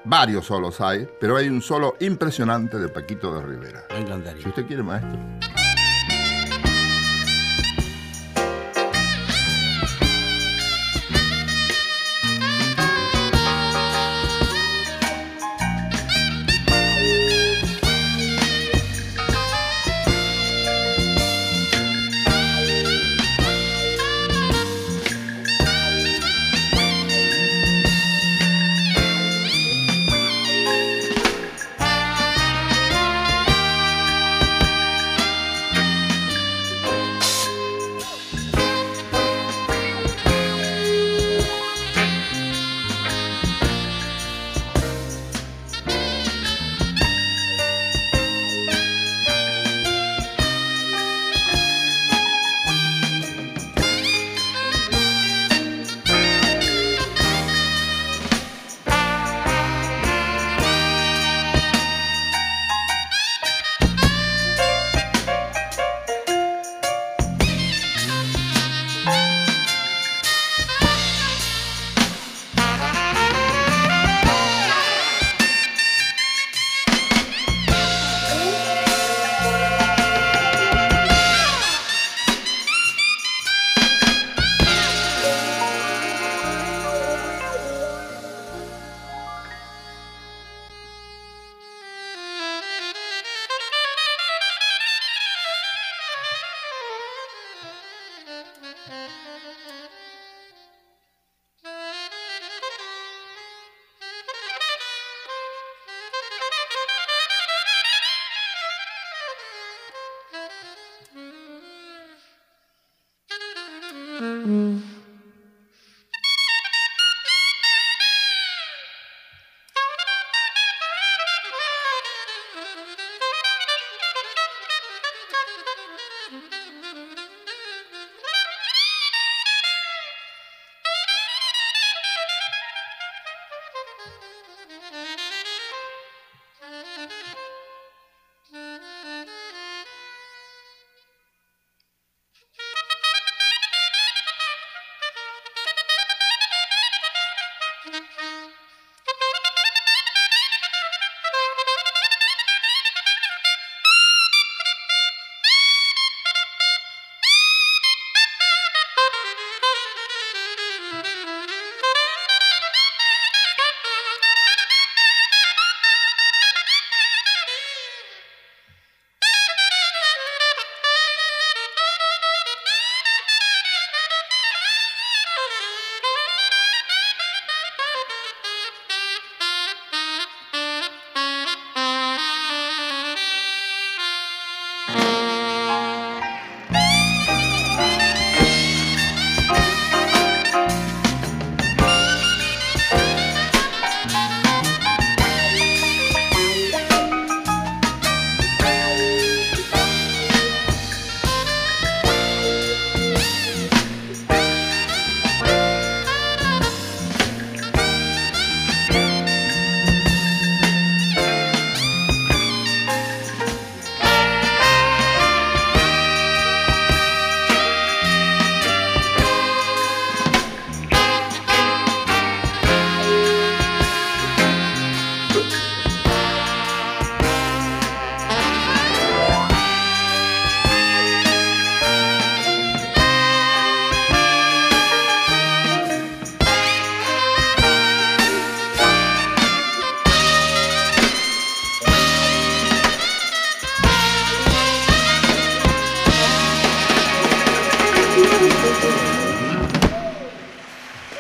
varios 0.04 0.46
solos 0.48 0.82
hay, 0.82 1.08
pero 1.20 1.38
hay 1.38 1.48
un 1.50 1.62
solo 1.62 1.96
impresionante 2.00 2.78
de 2.80 2.90
Paquito 2.90 3.34
de 3.36 3.42
Rivera. 3.46 3.82
Me 3.92 4.00
encantaría. 4.00 4.42
Si 4.42 4.50
usted 4.50 4.66
quiere, 4.66 4.84
maestro. 4.84 5.20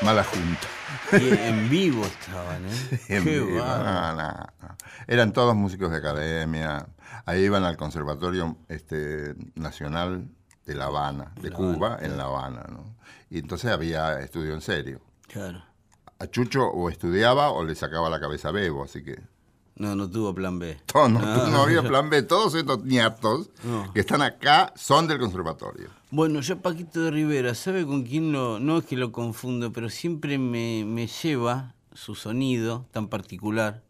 Mala 0.03 0.23
junta. 0.23 0.67
Y 1.13 1.29
en 1.29 1.69
vivo 1.69 2.03
estaban, 2.05 2.65
¿eh? 2.65 2.99
En 3.09 3.23
Qué 3.23 3.39
vivo, 3.39 3.57
no, 3.59 4.15
no, 4.15 4.33
no. 4.61 4.77
Eran 5.07 5.31
todos 5.31 5.55
músicos 5.55 5.91
de 5.91 5.97
academia. 5.97 6.87
Ahí 7.25 7.43
iban 7.43 7.63
al 7.63 7.77
Conservatorio 7.77 8.57
este, 8.67 9.35
Nacional 9.55 10.27
de 10.65 10.75
La 10.75 10.85
Habana, 10.85 11.33
de 11.41 11.49
La 11.49 11.55
Cuba, 11.55 11.99
en 12.01 12.17
La 12.17 12.25
Habana. 12.25 12.65
¿no? 12.69 12.95
Y 13.29 13.39
entonces 13.39 13.71
había 13.71 14.19
estudio 14.19 14.53
en 14.53 14.61
serio. 14.61 15.01
Claro. 15.27 15.63
A 16.19 16.27
Chucho 16.27 16.65
o 16.65 16.89
estudiaba 16.89 17.51
o 17.51 17.63
le 17.63 17.75
sacaba 17.75 18.09
la 18.09 18.19
cabeza 18.19 18.49
a 18.49 18.51
Bebo, 18.51 18.83
así 18.83 19.03
que 19.03 19.19
No, 19.75 19.95
no 19.95 20.09
tuvo 20.09 20.33
plan 20.35 20.59
B. 20.59 20.77
no, 20.93 21.19
Ah. 21.21 21.47
no 21.51 21.63
había 21.63 21.81
plan 21.81 22.09
B. 22.09 22.21
Todos 22.23 22.53
estos 22.55 22.83
No. 23.63 23.91
que 23.93 23.99
están 24.01 24.21
acá 24.21 24.73
son 24.75 25.07
del 25.07 25.17
conservatorio. 25.19 25.89
Bueno, 26.11 26.41
yo 26.41 26.59
Paquito 26.61 27.01
de 27.01 27.11
Rivera, 27.11 27.55
¿sabe 27.55 27.85
con 27.85 28.03
quién 28.03 28.31
lo.? 28.31 28.59
No 28.59 28.79
es 28.79 28.85
que 28.85 28.97
lo 28.97 29.11
confundo, 29.11 29.71
pero 29.71 29.89
siempre 29.89 30.37
me, 30.37 30.83
me 30.85 31.07
lleva 31.07 31.73
su 31.93 32.15
sonido 32.15 32.85
tan 32.91 33.07
particular, 33.07 33.81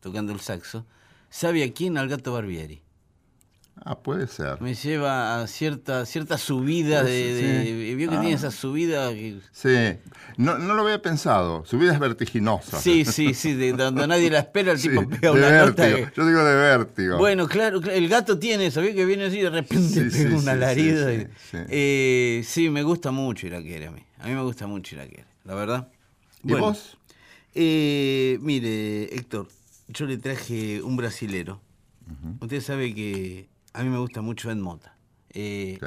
tocando 0.00 0.32
el 0.32 0.40
saxo. 0.40 0.84
¿Sabe 1.30 1.62
a 1.64 1.72
quién? 1.72 1.96
Al 1.98 2.08
gato 2.08 2.32
Barbieri. 2.32 2.82
Ah, 3.84 3.98
puede 3.98 4.26
ser. 4.26 4.60
Me 4.60 4.74
lleva 4.74 5.40
a 5.40 5.46
cierta, 5.46 6.04
cierta 6.06 6.36
subida 6.38 7.02
de. 7.02 7.10
Sí, 7.10 7.42
de- 7.42 7.64
sí. 7.88 7.94
Vio 7.94 8.10
que 8.10 8.16
Ah. 8.16 8.20
tiene 8.20 8.34
esa 8.34 8.50
subida. 8.50 9.10
que- 9.12 9.38
Sí, 9.52 9.98
no, 10.36 10.58
no 10.58 10.74
lo 10.74 10.82
había 10.82 11.00
pensado. 11.00 11.64
Su 11.64 11.78
vida 11.78 11.92
es 11.94 11.98
vertiginosa. 12.00 12.80
Sí, 12.80 13.04
sí, 13.04 13.34
sí, 13.34 13.54
de 13.54 13.72
donde 13.72 14.06
nadie 14.06 14.30
la 14.30 14.40
espera, 14.40 14.72
el 14.72 14.78
Sí, 14.78 14.88
tipo 14.88 15.08
pega 15.08 15.32
una 15.32 15.64
nota. 15.66 15.86
que- 15.88 16.08
Yo 16.16 16.26
digo 16.26 16.44
de 16.44 16.54
vértigo. 16.54 17.18
Bueno, 17.18 17.46
claro, 17.48 17.80
el 17.82 18.08
gato 18.08 18.38
tiene, 18.38 18.70
¿sabía 18.70 18.94
que 18.94 19.04
viene 19.04 19.24
así 19.26 19.40
de 19.40 19.50
repente 19.50 20.10
Sí, 20.10 20.18
pega 20.24 20.36
un 20.36 20.42
sí, 20.42 20.48
alarido? 20.48 21.08
sí, 21.08 21.14
y-. 21.52 21.56
Eh, 21.68 22.42
sí, 22.44 22.70
me 22.70 22.82
gusta 22.82 23.10
mucho 23.10 23.46
Iraquere 23.46 23.86
a 23.86 23.90
mí. 23.90 24.02
A 24.20 24.26
mí 24.26 24.34
me 24.34 24.42
gusta 24.42 24.66
mucho 24.66 24.96
Iraquere, 24.96 25.24
la 25.44 25.54
verdad. 25.54 25.88
¿Y 26.44 26.52
vos? 26.54 26.96
eh, 27.54 28.38
mire, 28.40 29.14
Héctor, 29.14 29.48
yo 29.88 30.06
le 30.06 30.18
traje 30.18 30.82
un 30.82 30.96
brasilero. 30.96 31.60
Usted 32.40 32.60
sabe 32.62 32.94
que 32.94 33.48
a 33.78 33.84
mí 33.84 33.90
me 33.90 33.98
gusta 33.98 34.22
mucho 34.22 34.50
Ed 34.50 34.56
Mota. 34.56 34.96
Eh, 35.30 35.78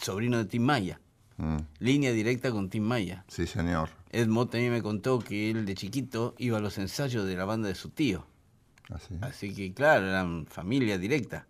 sobrino 0.00 0.38
de 0.38 0.44
Tim 0.44 0.62
Maya. 0.62 1.00
Mm, 1.36 1.56
Línea 1.80 2.12
directa 2.12 2.52
con 2.52 2.70
Tim 2.70 2.84
Maya. 2.84 3.24
sí, 3.28 3.46
señor. 3.46 3.90
Ed 4.10 4.28
Mota 4.28 4.56
a 4.56 4.60
mí 4.60 4.70
me 4.70 4.82
contó 4.82 5.18
que 5.18 5.50
él 5.50 5.66
de 5.66 5.74
chiquito 5.74 6.34
iba 6.38 6.58
a 6.58 6.60
los 6.60 6.78
ensayos 6.78 7.26
de 7.26 7.36
la 7.36 7.44
banda 7.44 7.68
de 7.68 7.74
su 7.74 7.90
tío. 7.90 8.24
Así. 8.88 9.14
Así 9.20 9.52
que, 9.52 9.74
claro, 9.74 10.06
eran 10.06 10.46
familia 10.46 10.96
directa. 10.96 11.48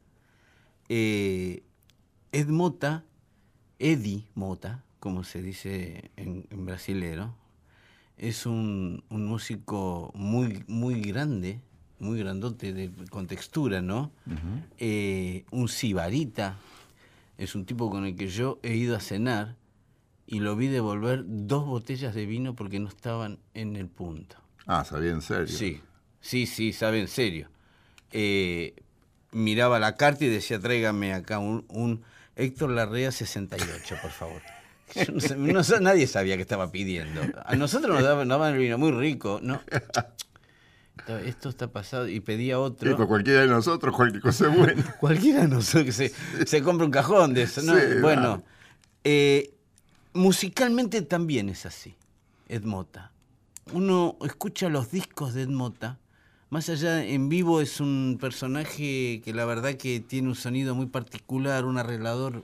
Eh, 0.89 1.63
Ed 2.33 2.49
Mota, 2.49 3.05
Eddie 3.79 4.27
Mota, 4.35 4.85
como 5.01 5.23
se 5.23 5.43
dice 5.43 6.11
en, 6.17 6.47
en 6.51 6.65
brasilero, 6.65 7.37
es 8.17 8.47
un, 8.47 9.05
un 9.11 9.27
músico 9.27 10.11
muy, 10.15 10.65
muy 10.67 11.03
grande, 11.03 11.61
muy 11.99 12.19
grandote, 12.19 12.73
de, 12.73 12.91
con 13.11 13.27
textura, 13.27 13.81
¿no? 13.81 14.11
Eh, 14.79 15.45
un 15.51 15.69
sibarita, 15.69 16.57
es 17.39 17.55
un 17.55 17.65
tipo 17.65 17.91
con 17.91 18.05
el 18.05 18.17
que 18.17 18.29
yo 18.29 18.59
he 18.63 18.75
ido 18.75 18.97
a 18.97 19.01
cenar 19.01 19.57
y 20.27 20.41
lo 20.41 20.57
vi 20.57 20.69
devolver 20.69 21.23
dos 21.27 21.67
botellas 21.67 22.15
de 22.15 22.27
vino 22.27 22.55
porque 22.55 22.81
no 22.81 22.89
estaban 22.89 23.39
en 23.55 23.77
el 23.77 23.89
punto. 23.89 24.37
Ah, 24.67 24.85
sabía 24.85 25.11
en 25.11 25.23
serio. 25.23 25.47
Sí, 25.47 25.81
sí, 26.21 26.47
sí, 26.47 26.73
sabe 26.73 27.01
en 27.01 27.09
serio. 27.09 27.49
Eh, 28.11 28.75
miraba 29.33 29.79
la 29.79 29.97
carta 29.97 30.25
y 30.25 30.29
decía, 30.29 30.59
tráigame 30.59 31.13
acá 31.15 31.39
un, 31.39 31.65
un 31.69 32.03
Héctor 32.35 32.71
Larrea 32.71 33.13
68, 33.13 33.97
por 34.03 34.11
favor. 34.11 34.43
No 35.39 35.63
no 35.63 35.81
nadie 35.81 36.07
sabía 36.07 36.37
que 36.37 36.43
estaba 36.43 36.71
pidiendo. 36.71 37.21
A 37.45 37.57
nosotros 37.57 37.93
nos 37.93 38.05
daban, 38.05 38.29
nos 38.29 38.39
daban 38.39 38.55
el 38.55 38.61
vino 38.61 38.79
muy 38.79 38.93
rico, 38.93 39.41
¿no? 39.43 39.61
Esto- 41.25 41.49
está 41.51 41.71
pasado 41.71 42.09
y 42.09 42.21
pedía 42.21 42.55
Sí, 42.55 42.61
otro. 42.61 42.97
pues 42.97 43.09
cualquiera 43.09 43.43
de 43.43 43.49
nosotros, 43.49 43.95
cualquier 43.95 44.23
cosa 44.23 44.49
es 44.51 44.57
buena. 44.57 44.83
Cualquiera 45.01 45.43
de 45.43 45.49
nosotros 45.49 45.85
que 45.85 45.93
se, 45.93 46.13
se 46.47 46.63
compra 46.63 46.85
un 46.87 46.91
cajón 46.93 47.35
de 47.35 47.43
eso, 47.43 47.63
¿no? 47.63 47.75
Sí, 47.75 47.81
bueno, 48.01 48.43
eh, 49.05 49.53
musicalmente 50.15 51.03
también 51.03 51.49
es 51.49 51.67
así, 51.67 51.95
Ed 52.49 52.65
Mota. 52.65 53.13
Uno 53.73 54.17
escucha 54.25 54.69
los 54.69 54.91
discos 54.91 55.35
de 55.35 55.43
Ed 55.43 55.49
Mota, 55.49 55.99
más 56.51 56.69
allá 56.69 57.05
en 57.05 57.29
vivo 57.29 57.61
es 57.61 57.81
un 57.81 58.19
personaje 58.21 59.21
que 59.25 59.33
la 59.35 59.45
verdad 59.45 59.75
que 59.75 60.01
tiene 60.01 60.29
un 60.29 60.35
sonido 60.37 60.75
muy 60.75 60.87
particular, 60.87 61.65
un 61.65 61.77
arreglador 61.79 62.43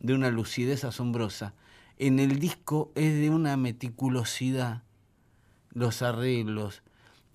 de 0.00 0.14
una 0.14 0.30
lucidez 0.30 0.84
asombrosa. 0.84 1.52
En 1.98 2.18
el 2.20 2.38
disco 2.38 2.90
es 2.94 3.12
de 3.20 3.30
una 3.30 3.56
meticulosidad, 3.56 4.82
los 5.72 6.02
arreglos, 6.02 6.82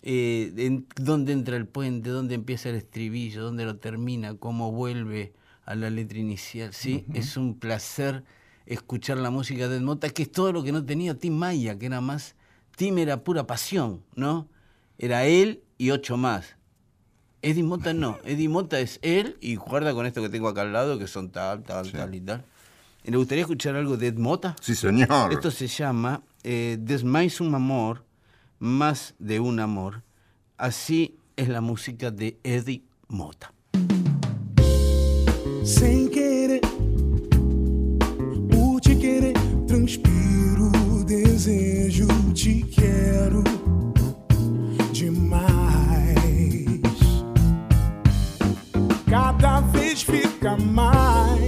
eh, 0.10 0.54
en- 0.56 0.88
dónde 0.96 1.34
entra 1.34 1.58
el 1.58 1.68
puente, 1.68 2.10
dónde 2.10 2.34
empieza 2.36 2.70
el 2.70 2.76
estribillo, 2.76 3.44
dónde 3.44 3.66
lo 3.66 3.76
termina, 3.76 4.36
cómo 4.36 4.72
vuelve 4.72 5.34
a 5.66 5.76
la 5.76 5.90
letra 5.90 6.18
inicial. 6.18 6.74
Sí, 6.74 7.04
es 7.14 7.36
un 7.36 7.60
placer 7.60 8.24
escuchar 8.66 9.18
la 9.18 9.32
música 9.32 9.68
de 9.68 9.76
Ed 9.76 9.82
Mota, 9.82 10.10
que 10.10 10.24
es 10.24 10.32
todo 10.32 10.54
lo 10.54 10.64
que 10.64 10.72
no 10.72 10.86
tenía 10.86 11.20
Tim 11.20 11.34
Maya, 11.34 11.78
que 11.78 11.88
era 11.88 12.00
más, 12.00 12.36
Tim 12.78 12.98
era 13.00 13.22
pura 13.26 13.46
pasión, 13.48 14.02
¿no? 14.16 14.48
Era 14.98 15.26
él 15.26 15.62
y 15.78 15.92
ocho 15.92 16.16
más. 16.16 16.56
Eddie 17.42 17.64
Mota 17.64 17.94
no, 17.94 18.18
Eddie 18.24 18.48
Mota 18.50 18.80
es 18.80 19.00
él 19.02 19.38
y 19.42 19.56
guarda 19.56 19.94
con 19.94 20.06
esto 20.06 20.22
que 20.22 20.30
tengo 20.30 20.48
acá 20.48 20.62
al 20.62 20.72
lado, 20.72 20.98
que 20.98 21.08
son 21.08 21.32
tal, 21.32 21.64
tal, 21.64 21.92
tal 21.92 22.16
y 22.16 22.22
tal. 22.22 22.46
¿Le 23.04 23.16
gustaría 23.18 23.42
escuchar 23.44 23.76
algo 23.76 23.96
de 23.98 24.08
Ed 24.08 24.18
Mota? 24.18 24.56
Sí, 24.62 24.74
señor. 24.74 25.32
Esto 25.32 25.52
se 25.52 25.68
llama 25.68 26.24
eh, 26.44 26.78
Des 26.80 27.04
Mais 27.04 27.40
un 27.42 27.54
amor, 27.54 28.04
más 28.60 29.16
de 29.20 29.40
un 29.40 29.60
amor. 29.60 30.04
Así 30.58 31.18
es 31.36 31.50
la 31.50 31.62
música 31.62 32.12
de 32.12 32.40
Eddie 32.44 32.84
Mota. 33.08 33.54
sem 35.68 36.08
querer. 36.08 36.62
Por 38.50 38.80
te 38.80 38.96
querer, 38.96 39.34
transpiro 39.68 40.72
desejo, 41.06 42.08
te 42.34 42.64
quero 42.64 43.44
demais. 44.94 46.82
Cada 49.10 49.60
vez 49.62 50.04
fica 50.04 50.56
mais 50.58 51.47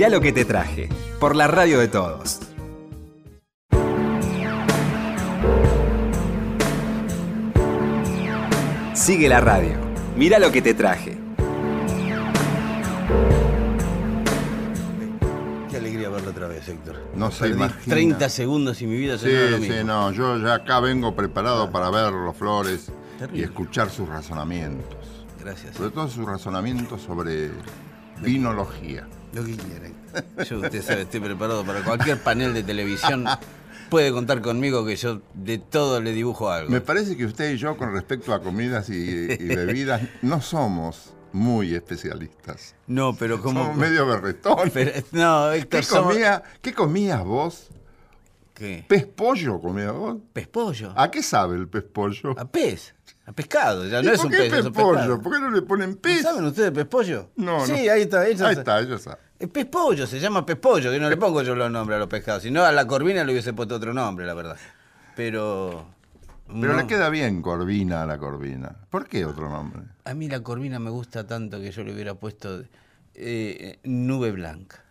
Mirá 0.00 0.08
lo 0.08 0.22
que 0.22 0.32
te 0.32 0.46
traje, 0.46 0.88
por 1.18 1.36
la 1.36 1.46
radio 1.46 1.78
de 1.78 1.86
todos. 1.86 2.40
Sigue 8.94 9.28
la 9.28 9.40
radio. 9.40 9.74
Mirá 10.16 10.38
lo 10.38 10.50
que 10.50 10.62
te 10.62 10.72
traje. 10.72 11.18
Qué 15.70 15.76
alegría 15.76 16.08
verlo 16.08 16.30
otra 16.30 16.48
vez, 16.48 16.66
Héctor. 16.66 16.96
No 17.14 17.30
se 17.30 17.40
Perdí 17.40 17.54
imagina. 17.56 17.94
30 17.94 18.28
segundos 18.30 18.80
y 18.80 18.86
mi 18.86 18.96
vida 18.96 19.18
se 19.18 19.58
Sí, 19.58 19.66
sí, 19.66 19.84
no, 19.84 20.12
yo 20.12 20.38
ya 20.38 20.54
acá 20.54 20.80
vengo 20.80 21.14
preparado 21.14 21.70
para 21.70 21.90
ver 21.90 22.10
los 22.10 22.34
flores 22.34 22.90
Terrible. 23.18 23.38
y 23.38 23.44
escuchar 23.44 23.90
sus 23.90 24.08
razonamientos. 24.08 25.26
Gracias. 25.38 25.76
Sobre 25.76 25.90
todo 25.90 26.08
sus 26.08 26.24
razonamientos 26.24 27.02
sobre 27.02 27.50
vinología. 28.22 29.06
Lo 29.32 29.44
que 29.44 29.56
quieran. 29.56 29.94
Yo, 30.48 30.58
usted 30.60 30.82
sabe, 30.82 31.02
estoy 31.02 31.20
preparado 31.20 31.64
para 31.64 31.82
cualquier 31.84 32.18
panel 32.18 32.52
de 32.52 32.62
televisión. 32.62 33.24
Puede 33.88 34.12
contar 34.12 34.40
conmigo 34.40 34.84
que 34.86 34.94
yo 34.94 35.20
de 35.34 35.58
todo 35.58 36.00
le 36.00 36.12
dibujo 36.12 36.48
algo. 36.50 36.70
Me 36.70 36.80
parece 36.80 37.16
que 37.16 37.24
usted 37.24 37.52
y 37.52 37.56
yo, 37.56 37.76
con 37.76 37.92
respecto 37.92 38.32
a 38.32 38.40
comidas 38.40 38.88
y, 38.88 38.92
y 38.94 39.48
bebidas, 39.48 40.00
no 40.22 40.40
somos 40.40 41.12
muy 41.32 41.74
especialistas. 41.74 42.76
No, 42.86 43.14
pero 43.16 43.40
como. 43.42 43.62
Somos 43.64 43.76
medio 43.76 44.06
berretones. 44.06 44.72
Pero- 44.72 44.92
no, 45.10 45.50
Héctor, 45.52 45.80
¿Qué, 45.80 45.86
somos- 45.86 46.12
comía, 46.12 46.42
¿Qué 46.62 46.72
comías 46.72 47.24
vos 47.24 47.68
¿Qué? 48.54 48.84
¿Pez 48.86 49.06
pollo 49.06 49.58
comía 49.58 49.90
vos? 49.90 50.18
Pez 50.34 50.46
pollo. 50.46 50.92
¿A 50.94 51.10
qué 51.10 51.22
sabe 51.22 51.56
el 51.56 51.66
pez 51.66 51.82
pollo? 51.82 52.38
A 52.38 52.44
pez. 52.44 52.94
Pescado. 53.34 53.86
Ya 53.86 54.00
¿Y 54.00 54.04
no 54.06 54.12
es 54.12 54.24
un 54.24 54.30
pez, 54.30 54.50
pez 54.50 54.60
es 54.60 54.66
un 54.66 54.72
pollo? 54.72 54.92
pescado. 54.94 55.20
¿Por 55.22 55.32
qué 55.34 55.40
no 55.40 55.50
le 55.50 55.62
ponen 55.62 55.90
¿No 55.90 55.96
pez? 55.96 56.22
¿Saben 56.22 56.44
ustedes 56.44 56.70
pez 56.72 56.86
pollo? 56.86 57.30
No, 57.36 57.64
Sí, 57.66 57.72
no. 57.72 57.78
ahí 57.92 58.02
está. 58.02 58.20
Ahí, 58.20 58.36
Ahí 58.40 58.54
está, 58.54 58.82
ya 58.82 58.94
está. 58.96 59.18
Es 59.38 59.48
pez 59.48 59.66
pollo, 59.66 60.06
se 60.06 60.18
llama 60.20 60.44
pez 60.44 60.56
pollo, 60.56 60.90
que 60.90 60.98
no 60.98 61.08
le 61.08 61.16
pongo 61.16 61.42
yo 61.42 61.54
los 61.54 61.70
nombres 61.70 61.96
a 61.96 61.98
los 62.00 62.08
pescados. 62.08 62.42
Si 62.42 62.50
no, 62.50 62.64
a 62.64 62.72
la 62.72 62.86
corvina 62.86 63.24
le 63.24 63.32
hubiese 63.32 63.52
puesto 63.52 63.76
otro 63.76 63.94
nombre, 63.94 64.26
la 64.26 64.34
verdad. 64.34 64.56
Pero. 65.16 65.86
Pero 66.46 66.72
no. 66.72 66.76
le 66.78 66.86
queda 66.88 67.08
bien 67.10 67.42
corvina 67.42 68.02
a 68.02 68.06
la 68.06 68.18
corvina. 68.18 68.74
¿Por 68.90 69.06
qué 69.06 69.24
otro 69.24 69.48
nombre? 69.48 69.82
A 70.04 70.14
mí 70.14 70.28
la 70.28 70.40
corvina 70.42 70.80
me 70.80 70.90
gusta 70.90 71.24
tanto 71.24 71.60
que 71.60 71.70
yo 71.70 71.84
le 71.84 71.94
hubiera 71.94 72.14
puesto 72.14 72.64
eh, 73.14 73.78
nube 73.84 74.32
blanca. 74.32 74.82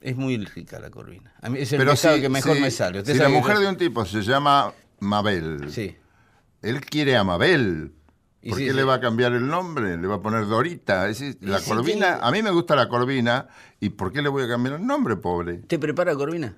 Es 0.00 0.14
muy 0.16 0.36
rica 0.44 0.78
la 0.78 0.90
corvina. 0.90 1.32
A 1.40 1.48
mí 1.48 1.58
es 1.60 1.72
el 1.72 1.84
pescado 1.84 2.16
si- 2.16 2.20
que 2.22 2.28
mejor 2.28 2.56
si- 2.56 2.60
me 2.62 2.70
sale. 2.70 2.98
Usted 2.98 3.14
Si 3.14 3.18
la 3.18 3.26
que 3.28 3.32
mujer 3.32 3.58
de 3.58 3.66
un 3.68 3.76
tipo 3.76 4.04
se 4.04 4.20
llama 4.22 4.72
Mabel, 5.00 5.72
Sí. 5.72 5.96
Él 6.68 6.80
quiere 6.84 7.16
a 7.16 7.24
Mabel. 7.24 7.92
¿Por 8.48 8.58
qué 8.58 8.68
sí. 8.70 8.72
le 8.72 8.84
va 8.84 8.94
a 8.94 9.00
cambiar 9.00 9.32
el 9.32 9.46
nombre? 9.48 9.96
Le 9.96 10.06
va 10.06 10.16
a 10.16 10.20
poner 10.20 10.46
Dorita. 10.46 11.08
Es 11.08 11.18
decir, 11.18 11.38
la 11.40 11.60
corvina, 11.60 12.20
a 12.22 12.30
mí 12.30 12.42
me 12.42 12.50
gusta 12.50 12.76
la 12.76 12.88
corvina. 12.88 13.48
¿Y 13.80 13.88
por 13.90 14.12
qué 14.12 14.22
le 14.22 14.28
voy 14.28 14.44
a 14.44 14.48
cambiar 14.48 14.76
el 14.76 14.86
nombre, 14.86 15.16
pobre? 15.16 15.58
¿Te 15.58 15.78
prepara 15.78 16.14
corvina? 16.14 16.56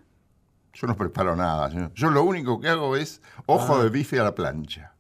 Yo 0.75 0.87
no 0.87 0.97
preparo 0.97 1.35
nada. 1.35 1.71
señor. 1.71 1.91
Yo 1.95 2.11
lo 2.11 2.23
único 2.25 2.61
que 2.61 2.69
hago 2.69 2.95
es 2.97 3.23
ojo 3.47 3.77
Ah. 3.77 3.83
de 3.85 3.89
bife 3.89 4.21
a 4.21 4.25
la 4.25 4.35
plancha. 4.35 4.93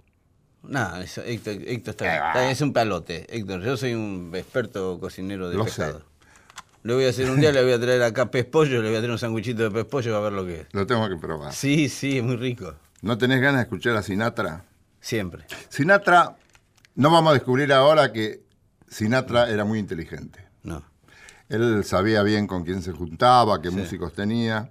No, 0.63 0.97
eso, 0.97 1.23
Héctor, 1.23 1.55
Héctor 1.67 1.91
está. 1.93 2.15
Está 2.17 2.51
Es 2.51 2.61
un 2.63 2.73
palote. 2.73 3.27
Héctor, 3.29 3.63
yo 3.63 3.77
soy 3.77 3.95
un 3.95 4.33
experto 4.35 4.99
cocinero 4.99 5.51
de 5.51 5.57
Lo 5.57 5.65
pescado. 5.65 5.99
sé. 6.01 6.05
Le 6.85 6.95
voy 6.95 7.05
a 7.05 7.11
hacer 7.11 7.31
un 7.31 7.39
día, 7.41 7.53
le 7.53 7.63
voy 7.63 7.73
a 7.73 7.81
traer 7.81 8.03
acá 8.03 8.31
pez 8.31 8.45
pollo, 8.47 8.81
le 8.83 8.89
voy 8.89 8.97
a 8.97 9.01
traer 9.01 9.11
un 9.13 9.19
sanguichito 9.19 9.63
de 9.65 9.71
pez 9.71 9.85
pollo 9.85 10.17
a 10.17 10.21
ver 10.21 10.33
lo 10.33 10.47
que 10.47 10.61
es. 10.63 10.67
Lo 10.73 10.87
tengo 10.87 11.07
que 11.09 11.17
probar. 11.17 11.53
Sí, 11.53 11.89
sí, 11.89 12.19
es 12.19 12.25
muy 12.25 12.37
rico. 12.37 12.75
¿No 13.03 13.19
tenés 13.19 13.41
ganas 13.41 13.57
de 13.57 13.63
escuchar 13.65 13.95
a 13.97 14.03
Sinatra? 14.03 14.65
Siempre. 15.01 15.45
Sinatra, 15.69 16.37
no 16.95 17.11
vamos 17.11 17.31
a 17.31 17.35
descubrir 17.35 17.73
ahora 17.73 18.13
que 18.13 18.43
Sinatra 18.89 19.49
era 19.51 19.65
muy 19.65 19.79
inteligente. 19.79 20.45
No. 20.63 20.83
Él 21.49 21.83
sabía 21.85 22.23
bien 22.23 22.47
con 22.47 22.65
quién 22.65 22.83
se 22.83 22.93
juntaba, 22.93 23.63
qué 23.63 23.71
músicos 23.71 24.13
tenía. 24.13 24.71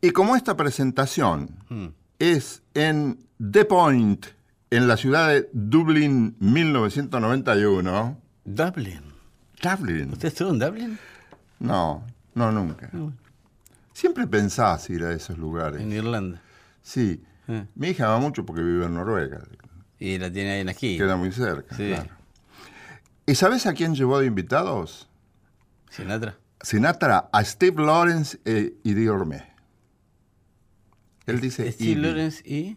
Y 0.00 0.10
como 0.10 0.36
esta 0.36 0.56
presentación 0.56 1.50
Hmm. 1.68 1.86
es 2.18 2.62
en 2.74 3.18
The 3.50 3.64
Point, 3.64 4.26
en 4.70 4.86
la 4.86 4.96
ciudad 4.98 5.28
de 5.28 5.48
Dublín, 5.52 6.36
1991. 6.40 8.18
Dublin. 8.44 9.00
Dublin. 9.62 10.12
¿Usted 10.12 10.28
estuvo 10.28 10.50
en 10.50 10.58
Dublin? 10.58 10.98
No, 11.58 12.04
no, 12.34 12.52
nunca. 12.52 12.90
Siempre 13.92 14.26
pensás 14.26 14.88
ir 14.90 15.04
a 15.04 15.12
esos 15.12 15.36
lugares. 15.38 15.80
En 15.80 15.92
Irlanda. 15.92 16.40
Sí. 16.82 17.22
Eh. 17.50 17.66
Mi 17.74 17.88
hija 17.88 18.08
va 18.08 18.18
mucho 18.18 18.46
porque 18.46 18.62
vive 18.62 18.86
en 18.86 18.94
Noruega. 18.94 19.42
Y 19.98 20.18
la 20.18 20.30
tiene 20.32 20.52
ahí 20.52 20.60
en 20.60 20.66
la 20.66 20.72
esquina. 20.72 21.04
Queda 21.04 21.16
muy 21.16 21.32
cerca. 21.32 21.76
Sí. 21.76 21.88
claro. 21.88 22.10
¿Y 23.26 23.34
sabes 23.34 23.66
a 23.66 23.74
quién 23.74 23.94
llevó 23.94 24.18
de 24.18 24.26
invitados? 24.26 25.08
Sinatra. 25.90 26.36
Sinatra 26.62 27.28
a 27.32 27.44
Steve 27.44 27.82
Lawrence 27.82 28.38
e 28.44 28.74
Eddie 28.84 29.08
Gourmet. 29.08 29.44
Él 31.26 31.40
dice 31.40 31.70
Steve. 31.72 32.00
Lawrence 32.00 32.42
y. 32.44 32.76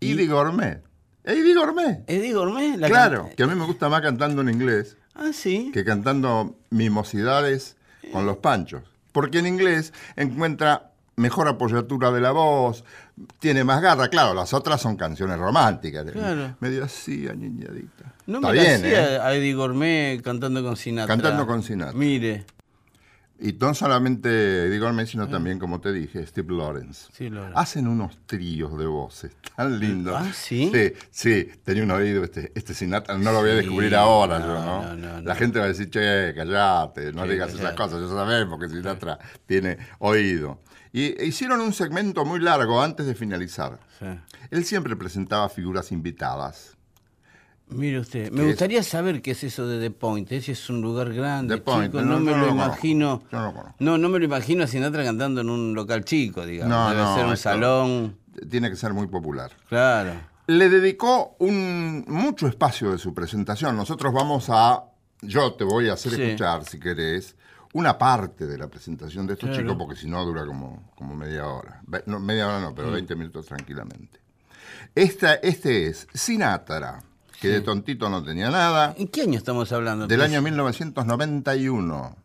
Eddie 0.00 0.26
Gourmet. 0.26 0.82
Eddie 1.24 1.54
Gourmet. 1.54 2.04
Eddie 2.06 2.32
Gourmet. 2.32 2.76
la 2.78 2.88
Claro, 2.88 3.26
can- 3.26 3.36
que 3.36 3.42
a 3.42 3.46
mí 3.46 3.54
me 3.54 3.66
gusta 3.66 3.88
más 3.88 4.00
cantando 4.00 4.40
en 4.42 4.48
inglés 4.48 4.96
Ah, 5.14 5.30
sí. 5.32 5.70
que 5.74 5.84
cantando 5.84 6.56
mimosidades 6.70 7.76
con 8.12 8.24
los 8.24 8.38
panchos. 8.38 8.82
Porque 9.12 9.38
en 9.40 9.46
inglés 9.46 9.92
encuentra 10.16 10.92
mejor 11.18 11.48
apoyatura 11.48 12.10
de 12.10 12.20
la 12.20 12.30
voz, 12.30 12.84
tiene 13.38 13.64
más 13.64 13.82
garra. 13.82 14.08
Claro, 14.08 14.32
las 14.34 14.54
otras 14.54 14.80
son 14.80 14.96
canciones 14.96 15.38
románticas. 15.38 16.10
Claro. 16.10 16.56
Medio 16.60 16.84
así, 16.84 17.28
añiñadita. 17.28 18.14
No 18.26 18.38
Está 18.38 18.48
me 18.52 18.58
bien, 18.60 18.82
¿eh? 18.84 19.18
a 19.20 19.34
Eddie 19.34 19.54
Gourmet 19.54 20.22
cantando 20.22 20.62
con 20.62 20.76
Sinatra. 20.76 21.14
Cantando 21.14 21.46
con 21.46 21.62
Sinatra. 21.62 21.96
Mire. 21.96 22.44
Y 23.40 23.52
no 23.52 23.72
solamente 23.72 24.66
Eddie 24.66 24.80
Gourmet, 24.80 25.06
sino 25.06 25.28
también, 25.28 25.60
como 25.60 25.80
te 25.80 25.92
dije, 25.92 26.26
Steve 26.26 26.52
Lawrence. 26.52 27.06
Ah. 27.08 27.14
Sí, 27.16 27.30
Lawrence. 27.30 27.54
Hacen 27.56 27.86
unos 27.86 28.18
tríos 28.26 28.76
de 28.76 28.86
voces 28.86 29.30
tan 29.56 29.78
lindos. 29.78 30.16
Ah, 30.18 30.32
¿sí? 30.34 30.72
Sí, 30.74 30.92
sí, 31.12 31.48
tenía 31.62 31.84
un 31.84 31.92
oído 31.92 32.24
este, 32.24 32.50
este 32.56 32.74
Sinatra, 32.74 33.16
no 33.16 33.30
lo 33.30 33.38
voy 33.40 33.50
a 33.50 33.52
Sí, 33.52 33.58
descubrir 33.60 33.94
ahora 33.94 34.40
no, 34.40 34.46
yo, 34.46 34.54
¿no? 34.54 34.96
no, 34.96 35.12
no, 35.18 35.20
La 35.22 35.36
gente 35.36 35.60
va 35.60 35.66
a 35.66 35.68
decir, 35.68 35.88
che, 35.88 36.32
callate, 36.34 37.12
no 37.12 37.28
digas 37.28 37.50
esas 37.50 37.60
callate. 37.60 37.76
cosas, 37.76 38.00
ya 38.00 38.08
sabemos 38.08 38.58
que 38.58 38.68
Sinatra 38.68 39.18
tiene 39.46 39.78
oído. 40.00 40.58
Y 40.92 41.22
hicieron 41.24 41.60
un 41.60 41.72
segmento 41.72 42.24
muy 42.24 42.40
largo 42.40 42.82
antes 42.82 43.06
de 43.06 43.14
finalizar. 43.14 43.78
Sí. 43.98 44.06
Él 44.50 44.64
siempre 44.64 44.96
presentaba 44.96 45.48
figuras 45.48 45.92
invitadas. 45.92 46.74
Mire 47.70 47.98
usted, 48.00 48.30
me 48.30 48.44
gustaría 48.46 48.82
saber 48.82 49.20
qué 49.20 49.32
es 49.32 49.44
eso 49.44 49.66
de 49.66 49.78
The 49.78 49.90
Point. 49.90 50.32
Ese 50.32 50.52
es 50.52 50.70
un 50.70 50.80
lugar 50.80 51.12
grande, 51.12 51.56
The 51.56 51.60
Point, 51.60 51.92
chico. 51.92 52.00
no, 52.02 52.14
No, 52.14 52.20
me 52.20 52.30
no 52.32 52.38
lo 52.38 52.48
imagino. 52.48 53.22
Yo 53.30 53.38
no 53.38 53.44
lo 53.48 53.52
conozco. 53.52 53.74
No, 53.80 53.98
no 53.98 54.08
me 54.08 54.18
lo 54.18 54.24
imagino 54.24 54.64
a 54.64 54.66
Sinatra 54.66 55.04
cantando 55.04 55.42
en 55.42 55.50
un 55.50 55.74
local 55.74 56.02
chico, 56.04 56.46
digamos. 56.46 56.70
No, 56.74 56.88
Debe 56.90 57.02
no, 57.02 57.14
ser 57.16 57.26
un 57.26 57.36
salón. 57.36 58.16
Tiene 58.48 58.70
que 58.70 58.76
ser 58.76 58.94
muy 58.94 59.06
popular. 59.08 59.50
Claro. 59.68 60.12
le 60.46 60.70
dedicó 60.70 61.36
un, 61.40 62.06
mucho 62.08 62.46
espacio 62.48 62.90
de 62.92 62.96
su 62.98 63.12
presentación. 63.12 63.76
Nosotros 63.76 64.14
vamos 64.14 64.46
a, 64.48 64.84
yo 65.20 65.52
te 65.52 65.64
voy 65.64 65.90
a 65.90 65.92
hacer 65.92 66.14
Sí. 66.14 66.22
escuchar, 66.22 66.64
si 66.64 66.80
querés, 66.80 67.36
una 67.74 67.98
parte 67.98 68.46
de 68.46 68.56
la 68.58 68.68
presentación 68.68 69.26
de 69.26 69.34
estos 69.34 69.48
Claro. 69.50 69.62
chicos, 69.64 69.76
porque 69.78 69.96
si 70.00 70.08
no 70.08 70.24
dura 70.24 70.46
como, 70.46 70.90
como 70.96 71.14
media 71.14 71.46
hora. 71.46 71.82
No, 72.06 72.18
media 72.20 72.46
hora 72.48 72.60
no, 72.60 72.74
pero 72.74 72.90
20 72.90 73.14
minutos 73.14 73.46
tranquilamente. 73.46 74.20
Esta, 74.94 75.34
este 75.34 75.86
es 75.86 76.06
Sinatra, 76.14 77.02
que 77.40 77.48
de 77.48 77.60
tontito 77.60 78.08
no 78.10 78.22
tenía 78.22 78.50
nada, 78.50 78.94
¿En 78.98 79.08
qué 79.08 79.22
año 79.22 79.38
estamos 79.38 79.70
hablando? 79.72 80.06
del 80.06 80.22
año 80.22 80.40
1991. 80.42 82.16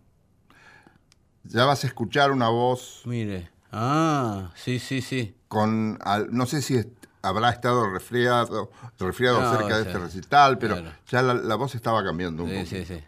Ya 1.45 1.65
vas 1.65 1.83
a 1.83 1.87
escuchar 1.87 2.31
una 2.31 2.47
voz 2.49 3.01
Mire. 3.05 3.49
Ah, 3.71 4.51
sí, 4.55 4.79
sí, 4.79 5.01
sí. 5.01 5.35
con, 5.47 5.99
al- 6.03 6.29
no 6.31 6.45
sé 6.45 6.61
si 6.61 6.75
es- 6.77 6.87
habrá 7.21 7.49
estado 7.49 7.89
resfriado, 7.89 8.71
resfriado 8.99 9.41
No, 9.41 9.51
cerca 9.57 9.77
de 9.77 9.83
sí. 9.83 9.89
este 9.89 9.99
recital, 9.99 10.57
pero 10.57 10.75
Claro. 10.77 10.95
ya 11.09 11.21
la, 11.21 11.33
la 11.33 11.55
voz 11.55 11.75
estaba 11.75 12.03
cambiando 12.03 12.43
un 12.43 12.49
Sí, 12.49 12.55
poco. 12.55 12.67
sí, 12.69 12.85
sí. 12.85 13.03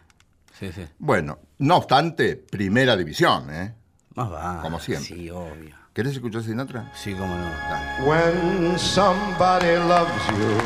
Sí, 0.58 0.72
sí. 0.72 0.86
Bueno, 0.98 1.38
no 1.58 1.76
obstante, 1.76 2.34
primera 2.36 2.96
división, 2.96 3.50
¿eh? 3.52 3.74
Más 4.14 4.32
va. 4.32 4.62
Como 4.62 4.80
siempre. 4.80 5.06
Sí, 5.14 5.28
obvio. 5.30 5.76
¿Querés 5.92 6.14
escuchar 6.14 6.42
Sinatra? 6.42 6.90
Sí, 6.94 7.12
cómo 7.12 7.34
no. 7.34 7.44
Dale. 7.44 8.02
When 8.06 8.78
somebody 8.78 9.76
loves 9.76 10.26
you, 10.30 10.56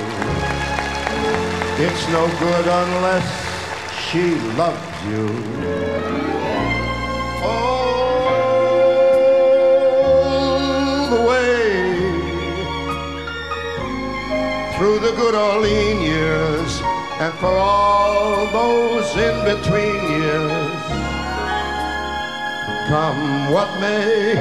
it's 1.82 2.08
no 2.10 2.28
good 2.38 2.68
unless 2.68 3.24
she 4.10 4.36
loves 4.56 5.02
you. 5.10 5.28
All 7.42 8.20
the 11.10 11.20
way 11.28 11.58
through 14.76 14.98
the 15.00 15.10
good 15.16 15.34
Orlean 15.34 16.00
years 16.00 16.80
and 17.20 17.34
for 17.34 17.54
all 17.54 18.46
those 18.46 19.14
in 19.14 19.36
between 19.44 20.00
years. 20.08 20.82
Come 22.88 23.52
what 23.52 23.68
may. 23.78 24.32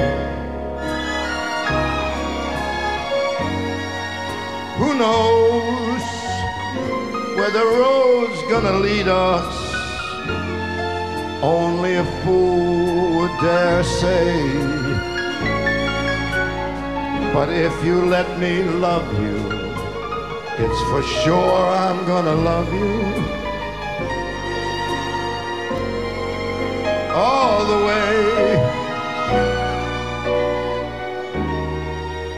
Who 4.78 4.94
knows 4.94 6.04
where 7.36 7.50
the 7.50 7.66
road's 7.80 8.40
gonna 8.50 8.78
lead 8.78 9.08
us? 9.08 9.54
Only 11.42 11.96
a 11.96 12.04
fool 12.22 13.18
would 13.18 13.40
dare 13.42 13.84
say. 13.84 14.32
But 17.34 17.50
if 17.50 17.84
you 17.84 18.06
let 18.06 18.38
me 18.38 18.62
love 18.62 19.06
you, 19.20 19.59
it's 20.62 20.80
for 20.90 21.02
sure 21.02 21.68
I'm 21.68 22.04
gonna 22.06 22.34
love 22.34 22.72
you. 22.72 22.90
All 27.14 27.64
the 27.64 27.78
way. 27.86 28.10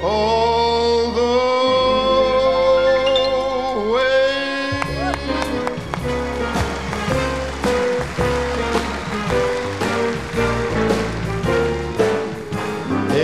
All 0.03 1.11
the 1.21 1.33
way. 3.93 4.13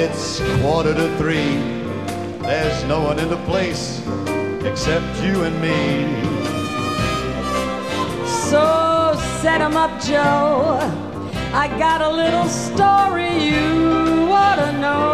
It's 0.02 0.40
quarter 0.60 0.94
to 0.94 1.16
three. 1.18 1.54
There's 2.40 2.82
no 2.84 3.00
one 3.02 3.18
in 3.20 3.28
the 3.28 3.42
place 3.44 4.02
except 4.70 5.22
you 5.22 5.44
and 5.44 5.56
me. 5.60 5.78
So 8.50 8.64
set 9.40 9.60
'em 9.60 9.76
up, 9.76 9.92
Joe. 10.00 10.78
I 11.62 11.66
got 11.84 12.00
a 12.02 12.10
little 12.22 12.48
story 12.66 13.30
you 13.50 13.66
ought 14.40 14.58
to 14.64 14.70
know. 14.84 15.06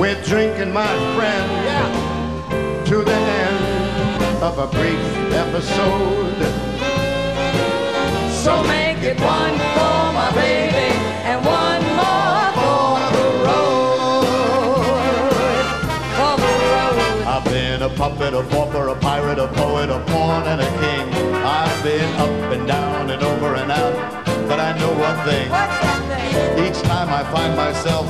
We're 0.00 0.22
drinking, 0.32 0.72
my 0.72 0.92
friend, 1.14 1.48
yeah, 1.68 1.88
to 2.90 2.96
the 3.10 3.18
end 3.44 4.42
of 4.48 4.54
a 4.66 4.68
brief 4.76 5.04
episode. 5.44 6.40
So 8.42 8.52
make 8.76 9.00
it 9.10 9.18
one 9.20 9.56
for 9.74 10.00
my 10.20 10.30
baby 10.44 10.90
and 11.28 11.38
one 11.44 11.89
been 17.80 17.90
a 17.90 17.96
puppet, 17.96 18.34
a 18.34 18.42
pauper, 18.42 18.88
a 18.88 18.94
pirate, 18.96 19.38
a 19.38 19.48
poet, 19.48 19.88
a 19.88 20.00
pawn, 20.00 20.46
and 20.46 20.60
a 20.60 20.66
king. 20.66 21.34
I've 21.42 21.82
been 21.82 22.14
up 22.16 22.52
and 22.52 22.66
down 22.66 23.10
and 23.10 23.22
over 23.22 23.54
and 23.54 23.70
out, 23.72 23.94
but 24.48 24.60
I 24.60 24.76
know 24.78 24.90
one 24.90 25.16
thing. 25.26 25.48
What's 25.50 25.80
that 25.80 26.56
thing? 26.56 26.66
Each 26.66 26.82
time 26.82 27.08
I 27.08 27.24
find 27.32 27.56
myself 27.56 28.06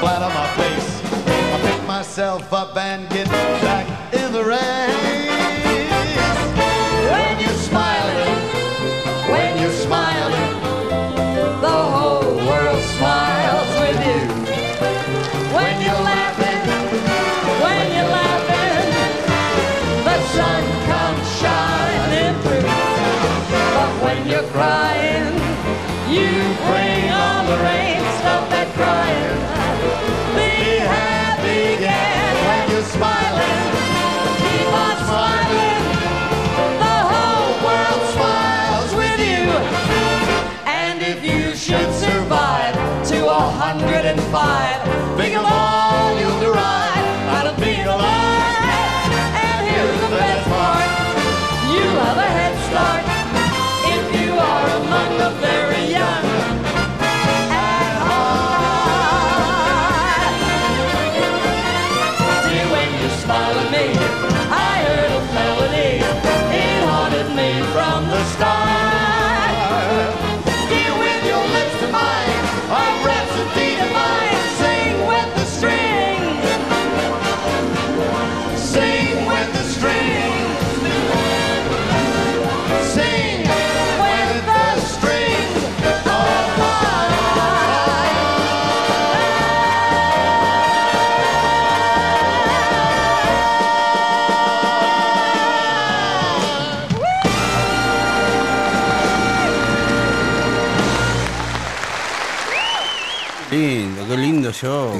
flat 0.00 0.22
on 0.22 0.32
my 0.32 0.48
face, 0.56 1.02
I 1.52 1.60
pick 1.62 1.86
myself 1.88 2.52
up 2.52 2.76
and 2.76 3.08
get 3.10 3.26
back 3.28 4.14
in 4.14 4.32
the 4.32 4.44
race. 4.44 4.93
You 26.14 26.30
bring 26.70 27.10
on 27.10 27.46
the 27.46 27.58
rain. 27.58 27.98
Stop 28.22 28.48
that 28.54 28.68
crying. 28.78 29.34
Be 30.38 30.78
happy 30.78 31.74
again 31.74 32.34
when 32.46 32.70
you're 32.70 32.88
smiling. 32.96 33.66
Keep 34.38 34.70
on 34.86 34.96
smiling. 35.10 35.82
The 36.84 36.98
whole 37.10 37.54
world 37.66 38.02
smiles 38.14 38.90
with 38.94 39.18
you. 39.26 39.50
And 40.70 41.02
if 41.02 41.24
you 41.24 41.56
should 41.56 41.92
survive 41.92 42.74
to 43.10 43.26
a 43.26 43.42
hundred 43.58 44.04
and 44.06 44.20
five, 44.30 44.93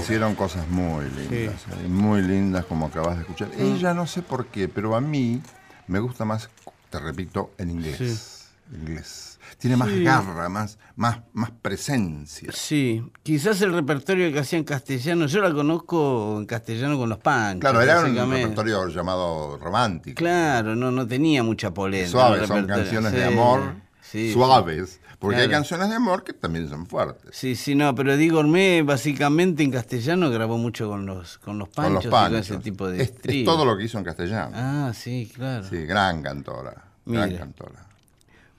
Hicieron 0.04 0.34
cosas 0.34 0.68
muy 0.68 1.06
lindas, 1.06 1.62
eh, 1.82 1.88
muy 1.88 2.20
lindas 2.20 2.66
como 2.66 2.84
acabas 2.86 3.16
de 3.16 3.22
escuchar. 3.22 3.48
Ella 3.58 3.94
no 3.94 4.06
sé 4.06 4.20
por 4.20 4.48
qué, 4.48 4.68
pero 4.68 4.94
a 4.94 5.00
mí 5.00 5.40
me 5.86 5.98
gusta 5.98 6.26
más, 6.26 6.50
te 6.90 7.00
repito, 7.00 7.52
en 7.56 7.70
inglés. 7.70 8.50
Inglés. 8.70 9.38
Tiene 9.56 9.78
más 9.78 9.88
garra, 10.00 10.50
más, 10.50 10.78
más, 10.96 11.20
más 11.32 11.52
presencia. 11.52 12.50
Sí, 12.52 13.02
quizás 13.22 13.62
el 13.62 13.72
repertorio 13.72 14.30
que 14.30 14.40
hacía 14.40 14.58
en 14.58 14.66
castellano, 14.66 15.24
yo 15.24 15.40
la 15.40 15.54
conozco 15.54 16.36
en 16.38 16.44
castellano 16.44 16.98
con 16.98 17.08
los 17.08 17.18
panchos. 17.18 17.60
Claro, 17.60 17.80
era 17.80 18.00
un 18.00 18.30
repertorio 18.30 18.88
llamado 18.88 19.56
romántico. 19.56 20.18
Claro, 20.18 20.76
no, 20.76 20.90
no 20.90 21.06
tenía 21.06 21.42
mucha 21.42 21.72
polenta. 21.72 22.10
Suaves, 22.10 22.46
son 22.46 22.66
canciones 22.66 23.12
de 23.12 23.24
amor 23.24 23.84
sí, 24.14 24.32
suaves. 24.32 25.00
Porque 25.24 25.40
hay 25.42 25.48
canciones 25.48 25.88
de 25.88 25.94
amor 25.96 26.22
que 26.24 26.32
también 26.32 26.68
son 26.68 26.86
fuertes. 26.86 27.30
Sí, 27.36 27.56
sí, 27.56 27.74
no, 27.74 27.94
pero 27.94 28.16
Di 28.16 28.28
Gourmet 28.28 28.84
básicamente 28.84 29.62
en 29.62 29.70
castellano 29.70 30.30
grabó 30.30 30.58
mucho 30.58 30.88
con 30.88 31.06
los, 31.06 31.38
con 31.38 31.58
los 31.58 31.68
panchos, 31.68 31.84
con 31.86 31.94
los 31.94 32.04
y 32.04 32.08
panchos. 32.08 32.48
con 32.48 32.56
ese 32.56 32.62
tipo 32.64 32.88
de 32.88 33.02
es, 33.02 33.12
es 33.22 33.44
todo 33.44 33.64
lo 33.64 33.76
que 33.76 33.84
hizo 33.84 33.98
en 33.98 34.04
castellano. 34.04 34.52
Ah, 34.54 34.92
sí, 34.94 35.30
claro. 35.34 35.64
Sí, 35.68 35.84
gran 35.86 36.22
cantora. 36.22 36.84
Gran 37.06 37.36
cantora. 37.36 37.86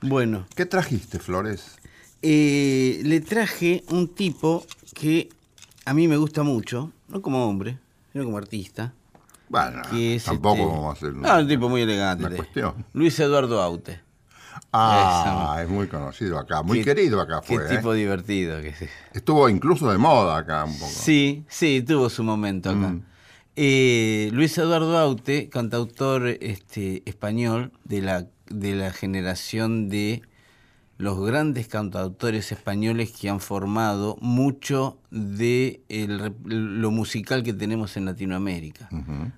Bueno, 0.02 0.46
¿Qué 0.54 0.66
trajiste, 0.66 1.18
Flores? 1.18 1.76
eh, 2.22 3.00
le 3.04 3.20
traje 3.20 3.82
un 3.90 4.08
tipo 4.14 4.64
que 4.94 5.28
a 5.84 5.94
mí 5.94 6.08
me 6.08 6.16
gusta 6.16 6.42
mucho, 6.42 6.92
no 7.08 7.22
como 7.22 7.46
hombre, 7.48 7.78
sino 8.12 8.24
como 8.24 8.38
artista. 8.38 8.92
Bueno, 9.48 9.82
que 9.90 10.16
es, 10.16 10.24
tampoco 10.24 10.56
este, 10.56 10.66
vamos 10.66 10.88
a 10.88 10.92
hacer 10.92 11.12
Ah, 11.24 11.38
un 11.40 11.48
tipo 11.48 11.68
muy 11.68 11.82
elegante. 11.82 12.26
una 12.26 12.34
cuestión. 12.36 12.84
Luis 12.94 13.18
Eduardo 13.20 13.62
Aute. 13.62 14.00
Ah, 14.72 15.60
es 15.62 15.68
muy 15.68 15.86
conocido 15.88 16.38
acá, 16.38 16.62
muy 16.62 16.78
Qué- 16.78 16.84
querido 16.94 17.20
acá 17.20 17.40
Qué 17.46 17.54
fue. 17.56 17.64
¿eh? 17.66 17.76
tipo 17.76 17.92
divertido 17.92 18.60
que 18.60 18.68
es. 18.68 18.76
Estuvo 19.12 19.48
incluso 19.48 19.90
de 19.90 19.98
moda 19.98 20.38
acá 20.38 20.64
un 20.64 20.78
poco. 20.78 20.90
Sí, 20.90 21.44
sí, 21.48 21.82
tuvo 21.86 22.08
su 22.10 22.22
momento 22.22 22.70
acá. 22.70 22.88
Mm. 22.88 23.02
Eh, 23.56 24.30
Luis 24.32 24.56
Eduardo 24.58 24.98
Aute, 24.98 25.48
cantautor 25.48 26.26
este, 26.28 27.02
español 27.06 27.72
de 27.84 28.02
la, 28.02 28.26
de 28.50 28.74
la 28.74 28.92
generación 28.92 29.88
de 29.88 30.20
los 30.98 31.18
grandes 31.24 31.68
cantautores 31.68 32.52
españoles 32.52 33.12
que 33.12 33.28
han 33.28 33.40
formado 33.40 34.16
mucho 34.20 34.98
de 35.10 35.80
el 35.88 36.34
lo 36.44 36.90
musical 36.90 37.42
que 37.42 37.52
tenemos 37.52 37.96
en 37.96 38.06
Latinoamérica. 38.06 38.88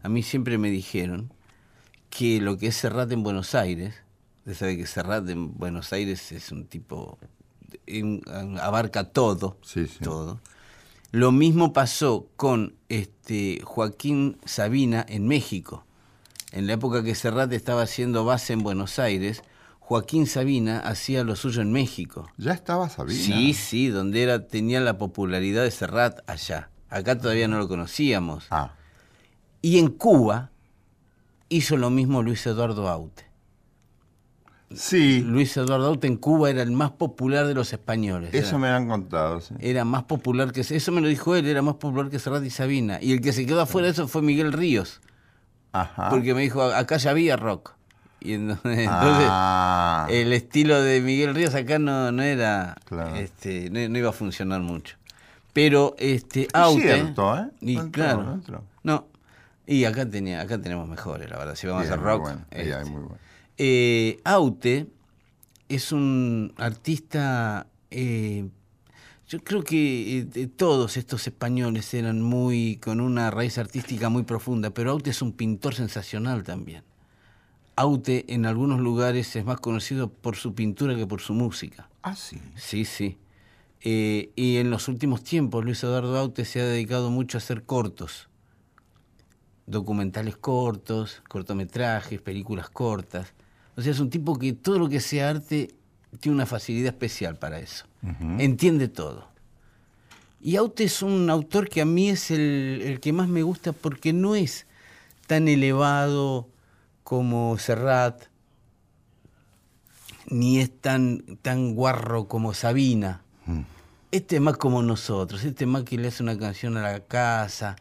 A 0.03 0.09
mí 0.09 0.23
siempre 0.23 0.57
me 0.59 0.71
dijeron 0.71 1.33
que 2.11 2.41
lo 2.41 2.59
que 2.59 2.69
es 2.69 2.77
Serrat 2.77 3.11
en 3.13 3.23
Buenos 3.25 3.55
Aires, 3.57 3.95
usted 4.49 4.59
sabe 4.59 4.77
que 4.79 4.87
Serrat 4.87 5.29
en 5.29 5.53
Buenos 5.59 5.93
Aires 5.93 6.33
es 6.33 6.51
un 6.53 6.65
tipo, 6.67 7.19
en- 7.87 8.23
abarca 8.63 9.05
todo, 9.05 9.59
Sí, 9.63 9.87
sí. 9.87 9.99
todo. 10.03 10.41
Lo 11.13 11.33
mismo 11.33 11.75
pasó 11.75 12.29
con 12.37 12.75
este 12.89 13.61
Joaquín 13.63 14.39
Sabina 14.47 15.05
en 15.07 15.27
México. 15.29 15.85
En 16.53 16.67
la 16.67 16.73
época 16.75 17.03
que 17.05 17.15
Serrat 17.15 17.53
estaba 17.53 17.83
haciendo 17.83 18.25
base 18.25 18.55
en 18.55 18.63
Buenos 18.63 18.99
Aires, 18.99 19.43
Joaquín 19.81 20.27
Sabina 20.27 20.79
hacía 20.81 21.25
lo 21.25 21.37
suyo 21.37 21.61
en 21.61 21.71
México. 21.73 22.31
Ya 22.39 22.53
estaba 22.55 22.89
Sabina. 22.89 23.19
Sí, 23.23 23.53
sí, 23.53 23.89
donde 23.89 24.23
era, 24.23 24.47
tenía 24.47 24.81
la 24.81 24.97
popularidad 24.97 25.63
de 25.65 25.71
Serrat 25.71 26.21
allá. 26.27 26.71
Acá 26.89 27.19
todavía 27.19 27.49
no 27.49 27.59
lo 27.59 27.69
conocíamos. 27.69 28.47
Ah, 28.51 28.73
Y 29.61 29.79
en 29.79 29.89
Cuba 29.89 30.51
hizo 31.51 31.77
lo 31.77 31.91
mismo 31.91 32.23
Luis 32.23 32.47
Eduardo 32.47 32.89
Aute. 32.89 33.28
Sí, 34.75 35.21
Luis 35.27 35.57
Eduardo 35.57 35.87
Aute 35.87 36.07
en 36.07 36.17
Cuba 36.17 36.51
era 36.51 36.63
el 36.63 36.71
más 36.73 36.91
popular 36.93 37.47
de 37.47 37.55
los 37.55 37.73
españoles. 37.73 38.35
eso 38.35 38.49
era, 38.51 38.59
me 38.59 38.69
han 38.69 38.89
contado. 38.89 39.41
sí. 39.41 39.55
era 39.61 39.85
más 39.85 40.05
popular 40.05 40.53
que... 40.53 40.61
Eso 40.61 40.93
me 40.93 41.01
lo 41.01 41.09
dijo 41.09 41.35
él, 41.37 41.47
era 41.47 41.63
más 41.63 41.75
popular 41.75 42.11
que 42.11 42.19
Serrat 42.19 42.45
y 42.45 42.51
Sabina. 42.51 42.99
Y 43.01 43.13
el 43.13 43.21
que 43.21 43.33
se 43.33 43.47
quedó 43.47 43.61
afuera 43.63 43.87
de 43.87 43.93
eso 43.93 44.09
fue 44.09 44.23
Miguel 44.23 44.53
Ríos. 44.53 45.01
Ajá. 45.73 46.09
Porque 46.11 46.35
me 46.35 46.43
dijo, 46.43 46.63
acá 46.63 46.97
ya 46.97 47.11
había 47.11 47.37
rock. 47.37 47.73
Y 48.21 48.33
entonces, 48.35 48.89
Ah, 48.91 50.07
el 50.11 50.33
estilo 50.33 50.81
de 50.83 51.01
Miguel 51.01 51.35
Ríos 51.35 51.55
acá 51.55 51.79
no, 51.79 52.11
no 52.13 52.23
era... 52.23 52.77
Claro. 52.85 53.15
Este, 53.17 53.71
no, 53.71 53.89
no 53.89 53.99
iba 53.99 54.11
a 54.11 54.13
funcionar 54.13 54.61
mucho. 54.61 54.97
Pero 55.53 55.95
este 55.99 56.43
Es 56.43 56.49
Aute... 56.55 56.83
cierto, 56.83 57.37
¿eh? 57.37 57.49
Y 57.61 57.75
No 57.77 57.83
entró, 57.83 58.03
claro. 58.05 58.41
no. 58.49 58.63
No. 58.83 59.07
Y 59.67 59.85
acá 59.85 60.09
tenía, 60.09 60.41
acá 60.41 60.59
tenemos 60.61 60.89
mejores, 60.89 61.29
la 61.29 61.37
verdad. 61.39 61.55
Si 61.55 61.67
vamos 61.67 61.85
Sí, 61.85 61.91
a 61.91 61.95
hacer 61.95 62.05
rock. 62.05 62.21
bueno, 62.23 62.45
este. 62.51 62.85
muy 62.91 63.01
bueno. 63.03 63.19
Eh, 63.59 64.21
Aute 64.25 64.87
es 65.69 65.93
un 65.93 66.55
artista. 66.57 67.67
eh, 67.91 68.49
yo 69.29 69.41
creo 69.41 69.63
que 69.63 70.27
eh, 70.35 70.47
todos 70.47 70.97
estos 70.97 71.27
españoles 71.27 71.93
eran 71.93 72.23
muy 72.23 72.77
con 72.77 73.01
una 73.01 73.31
raíz 73.31 73.59
artística 73.59 74.09
muy 74.09 74.23
profunda, 74.23 74.71
pero 74.71 74.93
Aute 74.93 75.11
es 75.11 75.21
un 75.21 75.33
pintor 75.33 75.75
sensacional 75.75 76.45
también. 76.45 76.83
Aute 77.77 78.25
en 78.33 78.47
algunos 78.47 78.81
lugares 78.81 79.37
es 79.37 79.45
más 79.45 79.61
conocido 79.61 80.09
por 80.09 80.37
su 80.37 80.55
pintura 80.55 80.97
que 80.97 81.07
por 81.07 81.21
su 81.21 81.35
música. 81.35 81.91
Ah, 82.03 82.17
sí. 82.17 82.41
Sí, 82.57 82.87
sí. 82.87 83.19
Eh, 83.83 84.31
y 84.35 84.57
en 84.57 84.71
los 84.71 84.89
últimos 84.89 85.23
tiempos 85.23 85.65
Luis 85.65 85.83
Eduardo 85.85 86.17
Aute 86.17 86.45
se 86.45 86.61
ha 86.61 86.65
dedicado 86.65 87.11
mucho 87.11 87.37
a 87.37 87.41
hacer 87.41 87.65
cortos, 87.65 88.29
documentales 89.67 90.37
cortos, 90.37 91.23
cortometrajes, 91.29 92.21
películas 92.23 92.71
cortas. 92.71 93.35
O 93.79 93.81
sea, 93.81 93.93
es 93.93 94.01
un 94.01 94.11
tipo 94.11 94.37
que 94.37 94.55
todo 94.55 94.81
lo 94.81 94.89
que 94.89 94.99
sea 94.99 95.31
arte 95.31 95.73
tiene 96.19 96.35
una 96.35 96.47
facilidad 96.47 96.89
especial 96.89 97.37
para 97.37 97.61
eso. 97.61 97.87
Entiende 98.41 98.89
todo. 98.89 99.29
Y 100.41 100.57
Aute 100.57 100.83
es 100.83 101.01
un 101.01 101.31
autor 101.31 101.69
que 101.69 101.81
a 101.81 101.85
mí 101.85 102.09
es 102.09 102.33
el, 102.33 102.83
el 102.85 102.99
que 102.99 103.13
más 103.13 103.29
me 103.29 103.45
gusta 103.45 103.73
porque 103.73 104.13
no 104.13 104.35
es 104.35 104.67
tan 105.29 105.47
elevado 105.47 106.49
como 107.05 107.57
Serrat, 107.57 108.25
ni 110.27 110.59
es 110.59 110.77
tan, 110.81 111.39
tan 111.43 111.77
guarro 111.77 112.27
como 112.27 112.55
Sabina. 112.55 113.23
Este 114.11 114.37
es 114.37 114.43
más 114.43 114.57
como 114.57 114.83
nosotros, 114.83 115.45
este 115.45 115.65
es 115.65 115.71
más 115.71 115.85
que 115.85 115.99
le 115.99 116.09
hace 116.09 116.25
una 116.25 116.37
canción 116.37 116.77
a 116.79 116.83
la 116.83 116.99
casa, 116.99 117.77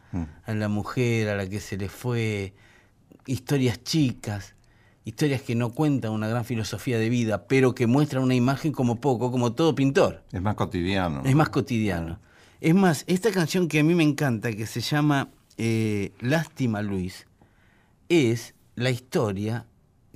a 0.46 0.54
la 0.54 0.68
mujer, 0.68 1.28
a 1.28 1.34
la 1.34 1.48
que 1.48 1.58
se 1.58 1.76
le 1.76 1.88
fue, 1.88 2.54
historias 3.26 3.82
chicas, 3.82 4.54
historias 5.08 5.40
que 5.40 5.54
no 5.54 5.70
cuentan 5.70 6.12
una 6.12 6.28
gran 6.28 6.44
filosofía 6.44 6.98
de 6.98 7.08
vida, 7.08 7.46
pero 7.48 7.74
que 7.74 7.86
muestran 7.86 8.22
una 8.22 8.34
imagen 8.34 8.72
como 8.72 9.00
poco, 9.00 9.30
como 9.30 9.54
todo 9.54 9.74
pintor. 9.74 10.22
Es 10.32 10.42
más 10.42 10.54
cotidiano. 10.54 11.22
Es 11.24 11.34
más 11.34 11.48
cotidiano. 11.48 12.20
Es 12.60 12.74
más, 12.74 13.04
esta 13.06 13.30
canción 13.30 13.68
que 13.68 13.80
a 13.80 13.84
mí 13.84 13.94
me 13.94 14.02
encanta, 14.02 14.52
que 14.52 14.66
se 14.66 14.82
llama 14.82 15.30
eh, 15.56 16.12
Lástima 16.20 16.82
Luis, 16.82 17.26
es 18.10 18.54
la 18.74 18.90
historia 18.90 19.64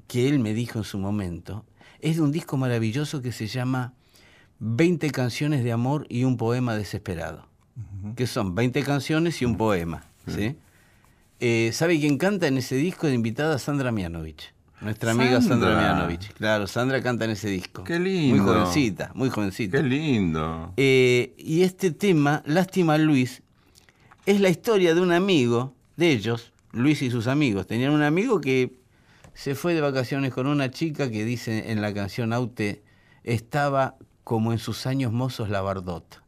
que 0.08 0.28
él 0.28 0.40
me 0.40 0.52
dijo 0.52 0.78
en 0.78 0.84
su 0.84 0.98
momento. 0.98 1.64
Es 2.00 2.16
de 2.16 2.22
un 2.22 2.30
disco 2.30 2.58
maravilloso 2.58 3.22
que 3.22 3.32
se 3.32 3.46
llama 3.46 3.94
20 4.58 5.10
canciones 5.10 5.64
de 5.64 5.72
amor 5.72 6.06
y 6.10 6.24
un 6.24 6.36
poema 6.36 6.76
desesperado. 6.76 7.48
Que 8.14 8.26
son 8.26 8.54
20 8.54 8.82
canciones 8.82 9.40
y 9.40 9.46
un 9.46 9.56
poema. 9.56 10.04
¿sí? 10.26 10.58
Eh, 11.40 11.70
¿Sabe 11.72 11.98
quién 11.98 12.18
canta 12.18 12.46
en 12.46 12.58
ese 12.58 12.74
disco 12.74 13.06
de 13.06 13.14
invitada? 13.14 13.58
Sandra 13.58 13.90
Mianovich. 13.90 14.52
Nuestra 14.82 15.12
amiga 15.12 15.40
Sandra 15.40 15.70
Sandra. 15.70 15.94
Mianovich. 15.94 16.32
Claro, 16.34 16.66
Sandra 16.66 17.02
canta 17.02 17.24
en 17.24 17.30
ese 17.32 17.48
disco. 17.48 17.84
Qué 17.84 18.00
lindo. 18.00 18.42
Muy 18.42 18.52
jovencita, 18.52 19.12
muy 19.14 19.30
jovencita. 19.30 19.78
Qué 19.78 19.84
lindo. 19.84 20.72
Eh, 20.76 21.34
y 21.38 21.62
este 21.62 21.92
tema, 21.92 22.42
Lástima 22.46 22.98
Luis, 22.98 23.42
es 24.26 24.40
la 24.40 24.48
historia 24.48 24.94
de 24.94 25.00
un 25.00 25.12
amigo 25.12 25.74
de 25.96 26.10
ellos, 26.10 26.52
Luis 26.72 27.00
y 27.02 27.10
sus 27.10 27.26
amigos. 27.28 27.66
Tenían 27.66 27.92
un 27.92 28.02
amigo 28.02 28.40
que 28.40 28.80
se 29.34 29.54
fue 29.54 29.74
de 29.74 29.80
vacaciones 29.80 30.32
con 30.32 30.46
una 30.46 30.70
chica 30.70 31.10
que 31.10 31.24
dice 31.24 31.70
en 31.70 31.80
la 31.80 31.94
canción 31.94 32.32
Aute, 32.32 32.82
estaba 33.24 33.96
como 34.24 34.52
en 34.52 34.58
sus 34.58 34.86
años 34.86 35.12
mozos 35.12 35.48
la 35.48 35.60
Bardot. 35.60 36.21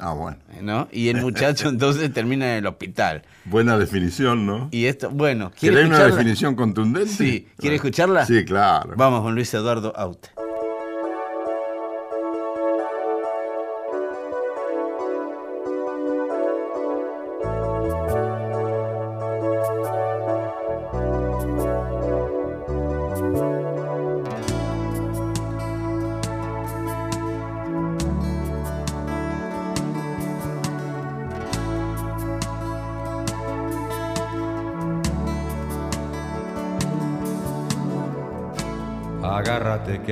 Ah, 0.00 0.12
bueno. 0.14 0.38
¿no? 0.62 0.88
Y 0.90 1.08
el 1.08 1.20
muchacho 1.20 1.68
entonces 1.70 2.12
termina 2.12 2.52
en 2.52 2.58
el 2.58 2.66
hospital. 2.66 3.22
Buena 3.44 3.78
definición, 3.78 4.46
¿no? 4.46 4.68
Y 4.70 4.86
esto, 4.86 5.10
bueno, 5.10 5.52
¿quiere 5.58 5.76
¿Querés 5.76 5.90
una 5.90 6.04
definición 6.04 6.54
contundente? 6.54 7.10
Sí, 7.10 7.48
¿quiere 7.58 7.76
escucharla? 7.76 8.26
Sí, 8.26 8.44
claro. 8.44 8.94
Vamos 8.96 9.22
con 9.22 9.34
Luis 9.34 9.52
Eduardo 9.54 9.92
Aute. 9.96 10.30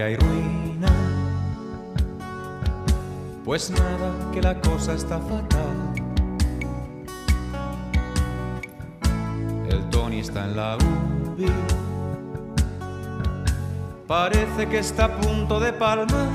Hay 0.03 0.17
ruina, 0.17 0.89
pues 3.45 3.71
nada 3.71 4.13
que 4.33 4.43
la 4.43 4.61
cosa 4.61 4.93
está 4.93 5.19
fatal. 5.19 5.95
El 9.69 9.89
Tony 9.91 10.21
está 10.21 10.45
en 10.45 10.57
la 10.57 10.77
UBI, 10.77 11.53
parece 14.07 14.69
que 14.69 14.79
está 14.79 15.07
a 15.07 15.17
punto 15.17 15.59
de 15.59 15.73
palmar, 15.73 16.29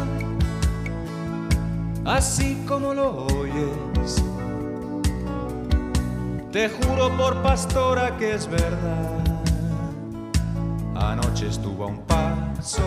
así 2.06 2.64
como 2.68 2.94
lo 2.94 3.28
oyes. 3.28 4.24
Te 6.52 6.70
juro 6.70 7.16
por 7.18 7.42
pastora 7.42 8.16
que 8.18 8.36
es 8.36 8.48
verdad. 8.48 9.24
Anoche 10.96 11.48
estuvo 11.48 11.86
a 11.86 11.88
un 11.88 11.98
paso 12.02 12.84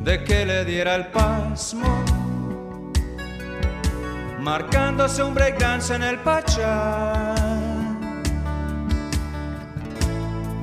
de 0.00 0.24
que 0.24 0.46
le 0.46 0.64
diera 0.64 0.94
el 0.94 1.06
pasmo, 1.08 2.04
marcándose 4.40 5.22
un 5.22 5.34
breakdance 5.34 5.94
en 5.94 6.02
el 6.02 6.18
Pachá. 6.20 7.34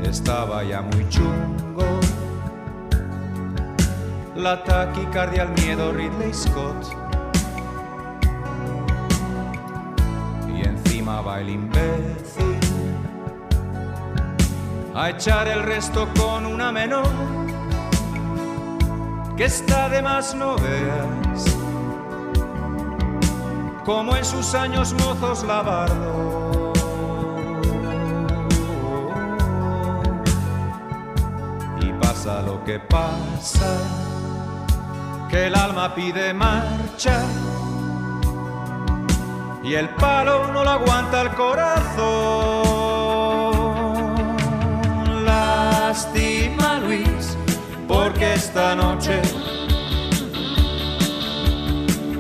Estaba 0.04 0.64
ya 0.64 0.82
muy 0.82 1.08
chungo, 1.10 2.00
la 4.36 4.64
taquicardia, 4.64 5.44
el 5.44 5.50
miedo, 5.64 5.92
Ridley 5.92 6.34
Scott. 6.34 6.86
Y 10.56 10.62
encima 10.66 11.22
va 11.22 11.42
el 11.42 11.50
imbécil 11.50 12.46
a 14.96 15.10
echar 15.10 15.48
el 15.50 15.64
resto 15.64 16.08
con 16.18 16.46
una 16.46 16.72
menor 16.72 17.45
que 19.38 19.46
está 19.46 19.90
de 19.90 20.02
más 20.02 20.34
no 20.34 20.56
veas. 20.56 21.58
Como 23.86 24.16
en 24.16 24.26
sus 24.26 24.56
años 24.56 24.94
mozos 24.94 25.44
lavardo. 25.44 26.74
Y 31.82 31.92
pasa 31.94 32.42
lo 32.42 32.64
que 32.64 32.80
pasa 32.80 33.78
que 35.30 35.48
el 35.48 35.56
alma 35.56 35.94
pide 35.94 36.34
marcha. 36.34 37.24
Y 39.64 39.74
el 39.74 39.90
palo 39.90 40.48
no 40.54 40.64
lo 40.64 40.70
aguanta 40.70 41.22
el 41.22 41.30
corazón. 41.32 42.75
Porque 48.16 48.34
esta 48.34 48.74
noche 48.76 49.22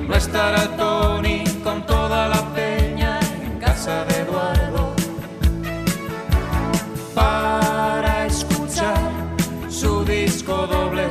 no 0.05 0.13
estará 0.13 0.75
Tony 0.75 1.45
con 1.63 1.85
toda 1.85 2.27
la 2.27 2.41
peña 2.53 3.17
en 3.41 3.57
casa 3.59 4.03
de 4.03 4.19
Eduardo 4.19 4.93
para 7.13 8.25
escuchar 8.25 8.97
su 9.69 10.03
disco 10.03 10.67
doble. 10.67 11.07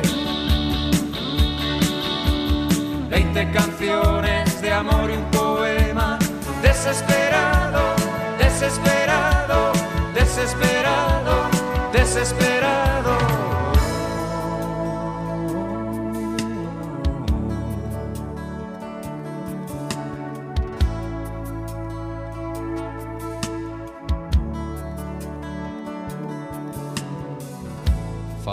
20 3.09 3.53
canciones 3.53 4.61
de 4.61 4.71
amor 4.71 5.11
y 5.11 5.17
un 5.17 5.31
poema 5.31 6.19
desesperado, 6.61 7.95
desesperado, 8.39 9.73
desesperado, 10.15 11.49
desesperado. 11.91 13.24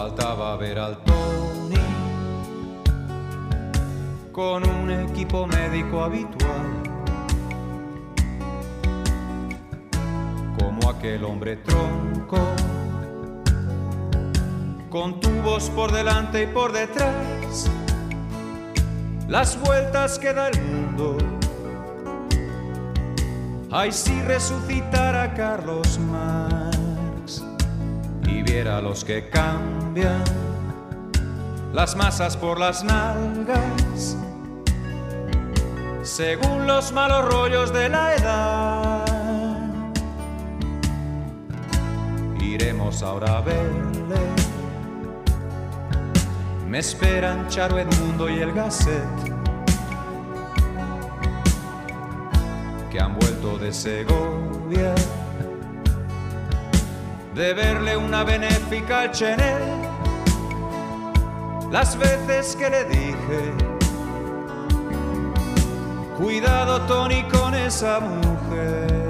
Faltaba 0.02 0.56
ver 0.56 0.80
al 0.80 0.98
Tony 1.04 1.76
con 4.32 4.68
un 4.68 4.90
equipo 4.90 5.46
médico 5.46 6.02
habitual. 6.02 6.82
Como 10.58 10.90
aquel 10.90 11.24
hombre 11.24 11.58
tronco, 11.58 12.40
con 14.90 15.20
tubos 15.20 15.70
por 15.70 15.92
delante 15.92 16.42
y 16.42 16.46
por 16.48 16.72
detrás, 16.72 17.70
las 19.28 19.56
vueltas 19.60 20.18
que 20.18 20.32
da 20.34 20.48
el 20.48 20.60
mundo. 20.62 21.16
Ay, 23.70 23.92
si 23.92 24.20
resucitara 24.22 25.32
Carlos 25.34 26.00
Marx 26.00 27.44
y 28.26 28.42
viera 28.42 28.78
a 28.78 28.80
los 28.80 29.04
que 29.04 29.28
las 31.72 31.96
masas 31.96 32.36
por 32.36 32.58
las 32.58 32.84
nalgas 32.84 34.16
según 36.02 36.66
los 36.66 36.92
malos 36.92 37.32
rollos 37.32 37.72
de 37.72 37.88
la 37.88 38.14
edad. 38.14 39.04
Iremos 42.40 43.02
ahora 43.02 43.38
a 43.38 43.40
verle. 43.40 44.20
Me 46.68 46.78
esperan 46.80 47.48
Charo 47.48 47.78
Edmundo 47.78 48.28
y 48.28 48.40
el 48.40 48.52
Gasset, 48.52 49.02
que 52.90 53.00
han 53.00 53.18
vuelto 53.18 53.58
de 53.58 53.72
Segovia, 53.72 54.94
de 57.34 57.54
verle 57.54 57.96
una 57.96 58.24
benéfica 58.24 59.02
al. 59.02 59.81
Las 61.72 61.96
veces 61.96 62.54
que 62.54 62.68
le 62.68 62.84
dije, 62.84 63.54
cuidado 66.18 66.82
Tony 66.82 67.22
con 67.22 67.54
esa 67.54 67.98
mujer. 67.98 69.08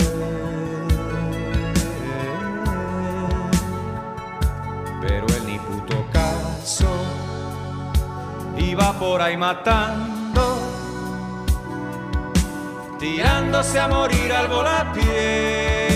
Pero 5.00 5.26
él 5.26 5.44
ni 5.44 5.58
puto 5.58 6.06
caso 6.12 6.88
iba 8.56 8.92
por 8.92 9.20
ahí 9.20 9.36
matando, 9.36 10.56
tirándose 13.00 13.80
a 13.80 13.88
morir 13.88 14.32
al 14.32 14.46
volapié. 14.46 15.91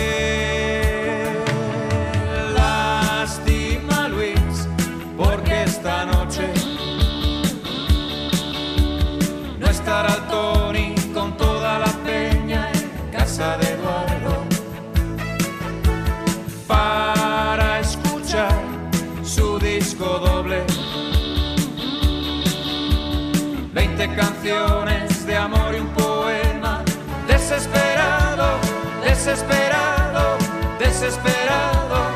20 24.06 24.16
canciones 24.16 25.26
de 25.26 25.36
amor 25.36 25.74
y 25.74 25.80
un 25.80 25.88
poema 25.88 26.84
desesperado, 27.26 28.58
desesperado, 29.02 30.36
desesperado, 30.78 32.06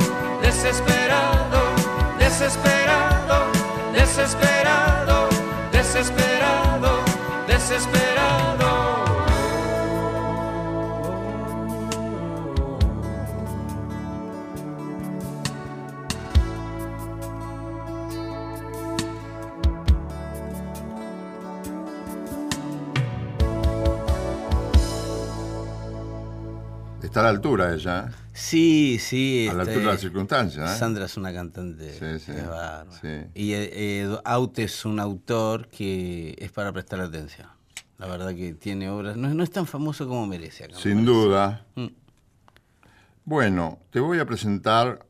desesperado, 0.42 1.66
desesperado, 2.18 3.50
desesperado, 3.92 5.28
desesperado, 5.72 7.00
desesperado. 7.48 8.19
Está 27.02 27.20
a 27.20 27.22
la 27.24 27.28
altura 27.30 27.74
ella, 27.74 28.08
¿eh? 28.08 28.14
Sí, 28.32 28.98
sí. 29.00 29.48
a 29.50 29.54
la 29.54 29.62
este, 29.62 29.72
altura 29.72 29.86
de 29.86 29.92
las 29.92 30.00
circunstancias. 30.00 30.70
¿eh? 30.70 30.78
Sandra 30.78 31.06
es 31.06 31.16
una 31.16 31.32
cantante. 31.32 31.92
Sí, 31.92 32.24
sí. 32.24 33.08
Y 33.34 33.52
eh, 33.52 33.70
eh, 33.72 34.18
Aute 34.24 34.64
es 34.64 34.84
un 34.84 35.00
autor 35.00 35.68
que 35.68 36.36
es 36.38 36.52
para 36.52 36.72
prestar 36.72 37.00
atención. 37.00 37.48
La 37.98 38.06
verdad 38.06 38.34
que 38.34 38.54
tiene 38.54 38.88
obras. 38.88 39.16
No, 39.16 39.32
no 39.32 39.42
es 39.42 39.50
tan 39.50 39.66
famoso 39.66 40.06
como 40.06 40.26
merece 40.26 40.64
acá. 40.64 40.76
Sin 40.76 41.04
duda. 41.04 41.66
Mm. 41.74 41.88
Bueno, 43.24 43.78
te 43.90 44.00
voy 44.00 44.18
a 44.18 44.26
presentar 44.26 45.06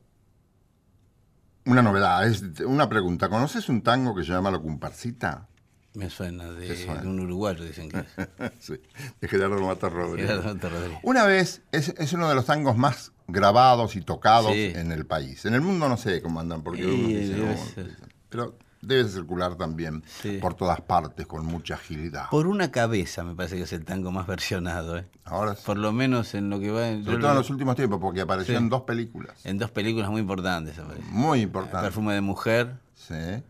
una 1.65 1.81
novedad. 1.81 2.27
Es 2.27 2.41
una 2.65 2.89
pregunta. 2.89 3.29
¿Conoces 3.29 3.69
un 3.69 3.81
tango 3.81 4.15
que 4.15 4.23
se 4.23 4.31
llama 4.31 4.51
La 4.51 4.59
Comparsita? 4.59 5.47
Me 5.93 6.09
suena 6.09 6.49
de, 6.51 6.67
Te 6.67 6.85
suena. 6.85 7.01
de 7.01 7.07
un 7.07 7.19
uruguayo, 7.19 7.63
dicen 7.65 7.89
que 7.89 7.99
es. 7.99 8.05
sí, 8.59 8.75
de 9.19 9.27
Gerardo 9.27 9.59
Mata 9.61 9.89
Rodríguez. 9.89 10.29
Gerardo 10.31 10.53
Mata 10.55 10.69
Rodríguez. 10.69 10.99
Una 11.03 11.25
vez, 11.25 11.61
es, 11.71 11.89
es 11.89 12.13
uno 12.13 12.29
de 12.29 12.35
los 12.35 12.45
tangos 12.45 12.77
más 12.77 13.11
grabados 13.27 13.95
y 13.95 14.01
tocados 14.01 14.53
Sí. 14.53 14.71
en 14.75 14.91
el 14.91 15.05
país. 15.05 15.45
En 15.45 15.53
el 15.53 15.61
mundo 15.61 15.89
no 15.89 15.97
sé 15.97 16.21
cómo 16.21 16.39
andan, 16.39 16.63
porque 16.63 16.83
Sí, 16.83 16.89
dicen, 17.13 17.35
debe 17.39 17.49
"Oh", 17.49 17.65
dicen. 17.65 17.97
pero 18.29 18.57
debe 18.81 19.07
circular 19.09 19.55
también 19.57 20.03
Sí. 20.21 20.37
por 20.41 20.53
todas 20.55 20.81
partes 20.81 21.27
con 21.27 21.45
mucha 21.45 21.75
agilidad. 21.75 22.29
Por 22.31 22.47
una 22.47 22.71
cabeza 22.71 23.23
me 23.23 23.35
parece 23.35 23.57
que 23.57 23.63
es 23.63 23.73
el 23.73 23.83
tango 23.85 24.11
más 24.11 24.25
versionado. 24.27 24.97
¿eh? 24.97 25.07
Ahora, 25.25 25.53
Por 25.55 25.77
lo 25.77 25.91
menos 25.91 26.33
en 26.35 26.49
lo 26.49 26.59
que 26.59 26.71
va. 26.71 26.87
en- 26.87 27.03
sobre 27.03 27.17
todo 27.17 27.27
en 27.27 27.33
lo- 27.35 27.39
los 27.41 27.49
últimos 27.49 27.75
tiempos, 27.75 27.99
porque 28.01 28.21
apareció 28.21 28.53
Sí. 28.57 28.63
en 28.63 28.69
dos 28.69 28.81
películas. 28.83 29.35
en 29.45 29.57
dos 29.57 29.71
películas 29.71 30.09
muy 30.09 30.21
importantes. 30.21 30.79
aparece. 30.79 31.03
Muy 31.11 31.41
importantes. 31.41 31.81
Perfume 31.81 32.13
de 32.13 32.21
mujer. 32.21 32.75
Sí. 32.95 33.43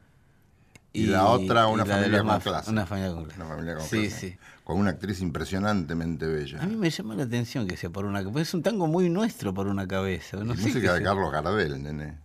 Y, 0.94 1.06
la 1.08 1.26
otra, 1.26 1.68
una 1.68 1.86
la 1.86 1.96
familia 1.96 2.24
con 2.24 2.40
clase. 2.42 2.70
Una 2.70 2.86
familia 2.86 3.14
con 3.14 3.24
clase. 3.26 3.40
Una 3.42 3.50
familia 3.50 3.76
con 3.76 3.86
Sí, 3.86 4.02
clase. 4.08 4.30
sí. 4.32 4.38
Con 4.64 4.78
una 4.78 4.90
actriz 4.92 5.22
impresionantemente 5.22 6.26
bella. 6.26 6.62
A 6.62 6.68
mí 6.68 6.76
me 6.76 6.90
llama 6.90 7.16
la 7.16 7.24
atención 7.24 7.68
que 7.68 7.78
sea 7.78 7.90
por 7.90 8.06
una 8.06 8.20
cabeza. 8.24 8.42
Es 8.42 8.54
un 8.54 8.62
tango 8.64 8.88
muy 8.88 9.10
nuestro 9.10 9.54
por 9.54 9.68
una 9.68 9.88
cabeza. 9.88 10.38
No 10.44 10.54
Y 10.54 10.58
sé 10.58 10.64
música 10.64 10.92
de 10.94 11.00
sea. 11.00 11.08
Carlos 11.08 11.32
Gardel, 11.32 11.82
nene. 11.82 12.18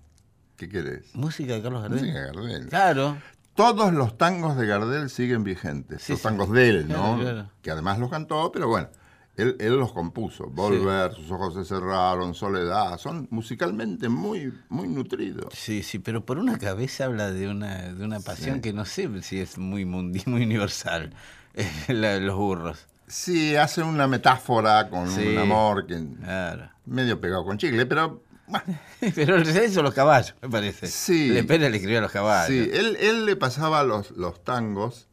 ¿Qué 0.57 0.69
querés? 0.69 1.15
Música 1.15 1.55
de 1.55 1.63
Carlos 1.63 1.83
Gardel. 1.83 2.01
Música 2.01 2.19
de 2.21 2.27
Gardel. 2.27 2.67
Claro. 2.69 3.17
Todos 3.55 3.93
los 3.93 4.19
tangos 4.19 4.57
de 4.57 4.67
Gardel 4.67 5.11
siguen 5.11 5.45
vigentes. 5.45 6.03
Sí, 6.03 6.13
los 6.13 6.21
sí. 6.21 6.25
tangos 6.25 6.51
de 6.51 6.69
él, 6.69 6.89
¿no? 6.89 7.17
Claro, 7.17 7.21
claro. 7.21 7.51
Que 7.63 7.71
además 7.71 7.99
los 7.99 8.11
cantó, 8.11 8.51
pero 8.53 8.69
bueno, 8.69 8.89
él, 9.37 9.57
él 9.61 9.77
los 9.77 9.93
compuso. 9.93 10.47
Volver, 10.47 11.13
sus 11.15 11.31
ojos 11.31 11.55
se 11.55 11.65
cerraron, 11.65 12.35
Soledad. 12.35 12.99
Son 12.99 13.27
musicalmente 13.31 14.09
muy, 14.09 14.53
muy 14.69 14.89
nutridos. 14.89 15.53
Sí, 15.55 15.83
sí, 15.83 15.99
pero 15.99 16.25
por 16.25 16.39
una 16.39 16.59
cabeza 16.59 17.05
habla 17.05 17.31
de 17.31 17.49
una, 17.49 17.93
de 17.93 18.05
una 18.05 18.21
pasión 18.21 18.61
que 18.61 18.73
no 18.73 18.85
sé 18.85 19.23
si 19.23 19.39
es 19.41 19.59
muy 19.59 19.85
mundi, 19.85 20.23
muy 20.27 20.43
universal. 20.43 21.13
La 21.89 22.15
de 22.15 22.21
los 22.21 22.37
burros. 22.37 22.87
Sí, 23.07 23.55
hace 23.57 23.83
una 23.83 24.07
metáfora 24.09 24.89
con 24.91 25.09
Sí. 25.11 25.27
un 25.29 25.39
amor 25.39 25.87
que 25.87 26.03
Claro. 26.23 26.71
medio 26.87 27.21
pegado 27.21 27.45
con 27.45 27.57
chicle, 27.57 27.87
pero 27.87 28.23
bueno, 28.49 28.79
Pero 29.15 29.37
eso 29.39 29.83
los 29.83 29.95
caballos, 29.95 30.35
me 30.43 30.49
parece. 30.49 30.87
Sí. 30.89 31.29
Le 31.31 31.45
Pérez 31.45 31.71
le 31.71 31.77
escribió 31.77 31.99
a 31.99 32.03
los 32.03 32.11
caballos. 32.13 32.49
Sí, 32.49 32.71
él, 32.73 32.97
él 33.01 33.25
le 33.27 33.37
pasaba 33.37 33.83
los, 33.85 34.11
los 34.13 34.43
tangos 34.45 35.09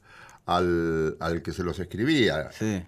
al, 0.46 1.18
al 1.20 1.42
que 1.42 1.52
se 1.52 1.64
los 1.64 1.80
escribía. 1.80 2.52
Sí. 2.52 2.84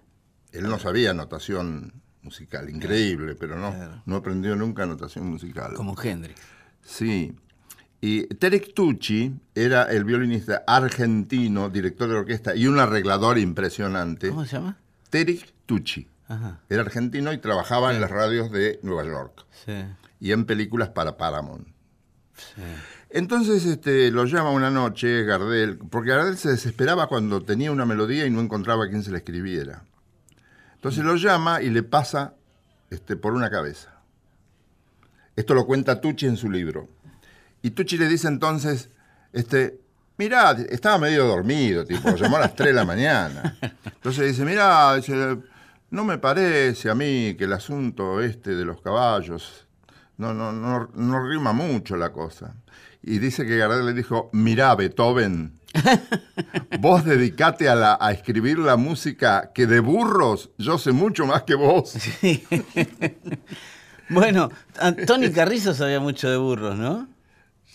Él 0.56 0.64
no 0.68 0.78
sabía 0.78 1.12
notación 1.14 2.02
musical, 2.22 2.68
increíble, 2.70 3.34
pero 3.34 3.56
no, 3.58 3.72
Claro. 3.72 4.02
no 4.06 4.16
aprendió 4.16 4.56
nunca 4.56 4.84
notación 4.86 5.26
musical. 5.28 5.74
Como 5.74 5.94
Hendrix. 6.00 6.40
Sí. 6.82 7.34
Y 8.00 8.24
Terek 8.26 8.74
Tucci 8.74 9.34
era 9.54 9.84
el 9.84 10.04
violinista 10.04 10.62
argentino, 10.66 11.70
director 11.70 12.08
de 12.08 12.16
orquesta 12.16 12.54
y 12.54 12.66
un 12.66 12.78
arreglador 12.78 13.38
impresionante. 13.38 14.28
¿Cómo 14.28 14.44
se 14.44 14.56
llama? 14.56 14.78
Terek 15.10 15.52
Tucci. 15.66 16.08
Ajá. 16.28 16.60
Era 16.68 16.82
argentino 16.82 17.32
y 17.32 17.38
trabajaba 17.38 17.94
en 17.94 18.00
las 18.00 18.10
radios 18.10 18.50
de 18.50 18.80
Nueva 18.82 19.04
York 19.04 19.46
Sí. 19.64 19.72
y 20.20 20.32
en 20.32 20.44
películas 20.44 20.88
para 20.90 21.16
Paramount. 21.16 21.68
Sí. 22.34 22.62
Entonces 23.10 23.64
este, 23.64 24.10
lo 24.10 24.24
llama 24.24 24.50
una 24.50 24.70
noche 24.70 25.22
Gardel, 25.24 25.78
porque 25.78 26.10
Gardel 26.10 26.36
se 26.36 26.50
desesperaba 26.50 27.06
cuando 27.08 27.42
tenía 27.42 27.70
una 27.70 27.86
melodía 27.86 28.26
y 28.26 28.30
no 28.30 28.40
encontraba 28.40 28.84
a 28.84 28.88
quien 28.88 29.02
se 29.04 29.10
la 29.12 29.18
escribiera. 29.18 29.84
Entonces 30.86 31.04
lo 31.04 31.16
llama 31.16 31.62
y 31.62 31.68
le 31.68 31.82
pasa 31.82 32.34
este, 32.90 33.16
por 33.16 33.32
una 33.32 33.50
cabeza. 33.50 33.90
Esto 35.34 35.52
lo 35.52 35.66
cuenta 35.66 36.00
Tucci 36.00 36.26
en 36.26 36.36
su 36.36 36.48
libro. 36.48 36.86
Y 37.60 37.70
Tucci 37.72 37.98
le 37.98 38.06
dice 38.06 38.28
entonces, 38.28 38.90
este, 39.32 39.80
mirá, 40.16 40.52
estaba 40.52 40.98
medio 40.98 41.26
dormido, 41.26 41.84
tipo, 41.84 42.14
llamó 42.14 42.36
a 42.36 42.42
las 42.42 42.54
3 42.54 42.68
de 42.68 42.72
la 42.72 42.84
mañana. 42.84 43.58
Entonces 43.84 44.28
dice, 44.28 44.44
mirá, 44.44 44.94
no 45.90 46.04
me 46.04 46.18
parece 46.18 46.88
a 46.88 46.94
mí 46.94 47.34
que 47.36 47.46
el 47.46 47.54
asunto 47.54 48.20
este 48.20 48.54
de 48.54 48.64
los 48.64 48.80
caballos, 48.80 49.66
no, 50.18 50.34
no, 50.34 50.52
no, 50.52 50.88
no 50.94 51.28
rima 51.28 51.52
mucho 51.52 51.96
la 51.96 52.12
cosa. 52.12 52.54
Y 53.02 53.18
dice 53.18 53.44
que 53.44 53.56
Gardel 53.56 53.86
le 53.86 53.92
dijo, 53.92 54.30
mirá, 54.32 54.76
Beethoven, 54.76 55.55
vos 56.80 57.04
dedicate 57.04 57.68
a, 57.68 57.74
la, 57.74 57.98
a 58.00 58.12
escribir 58.12 58.58
la 58.58 58.76
música 58.76 59.50
que 59.54 59.66
de 59.66 59.80
burros 59.80 60.50
yo 60.58 60.78
sé 60.78 60.92
mucho 60.92 61.26
más 61.26 61.42
que 61.42 61.54
vos. 61.54 61.90
Sí. 61.90 62.44
bueno, 64.08 64.50
Tony 65.06 65.30
Carrizo 65.30 65.74
sabía 65.74 66.00
mucho 66.00 66.30
de 66.30 66.36
burros, 66.36 66.76
¿no? 66.76 67.08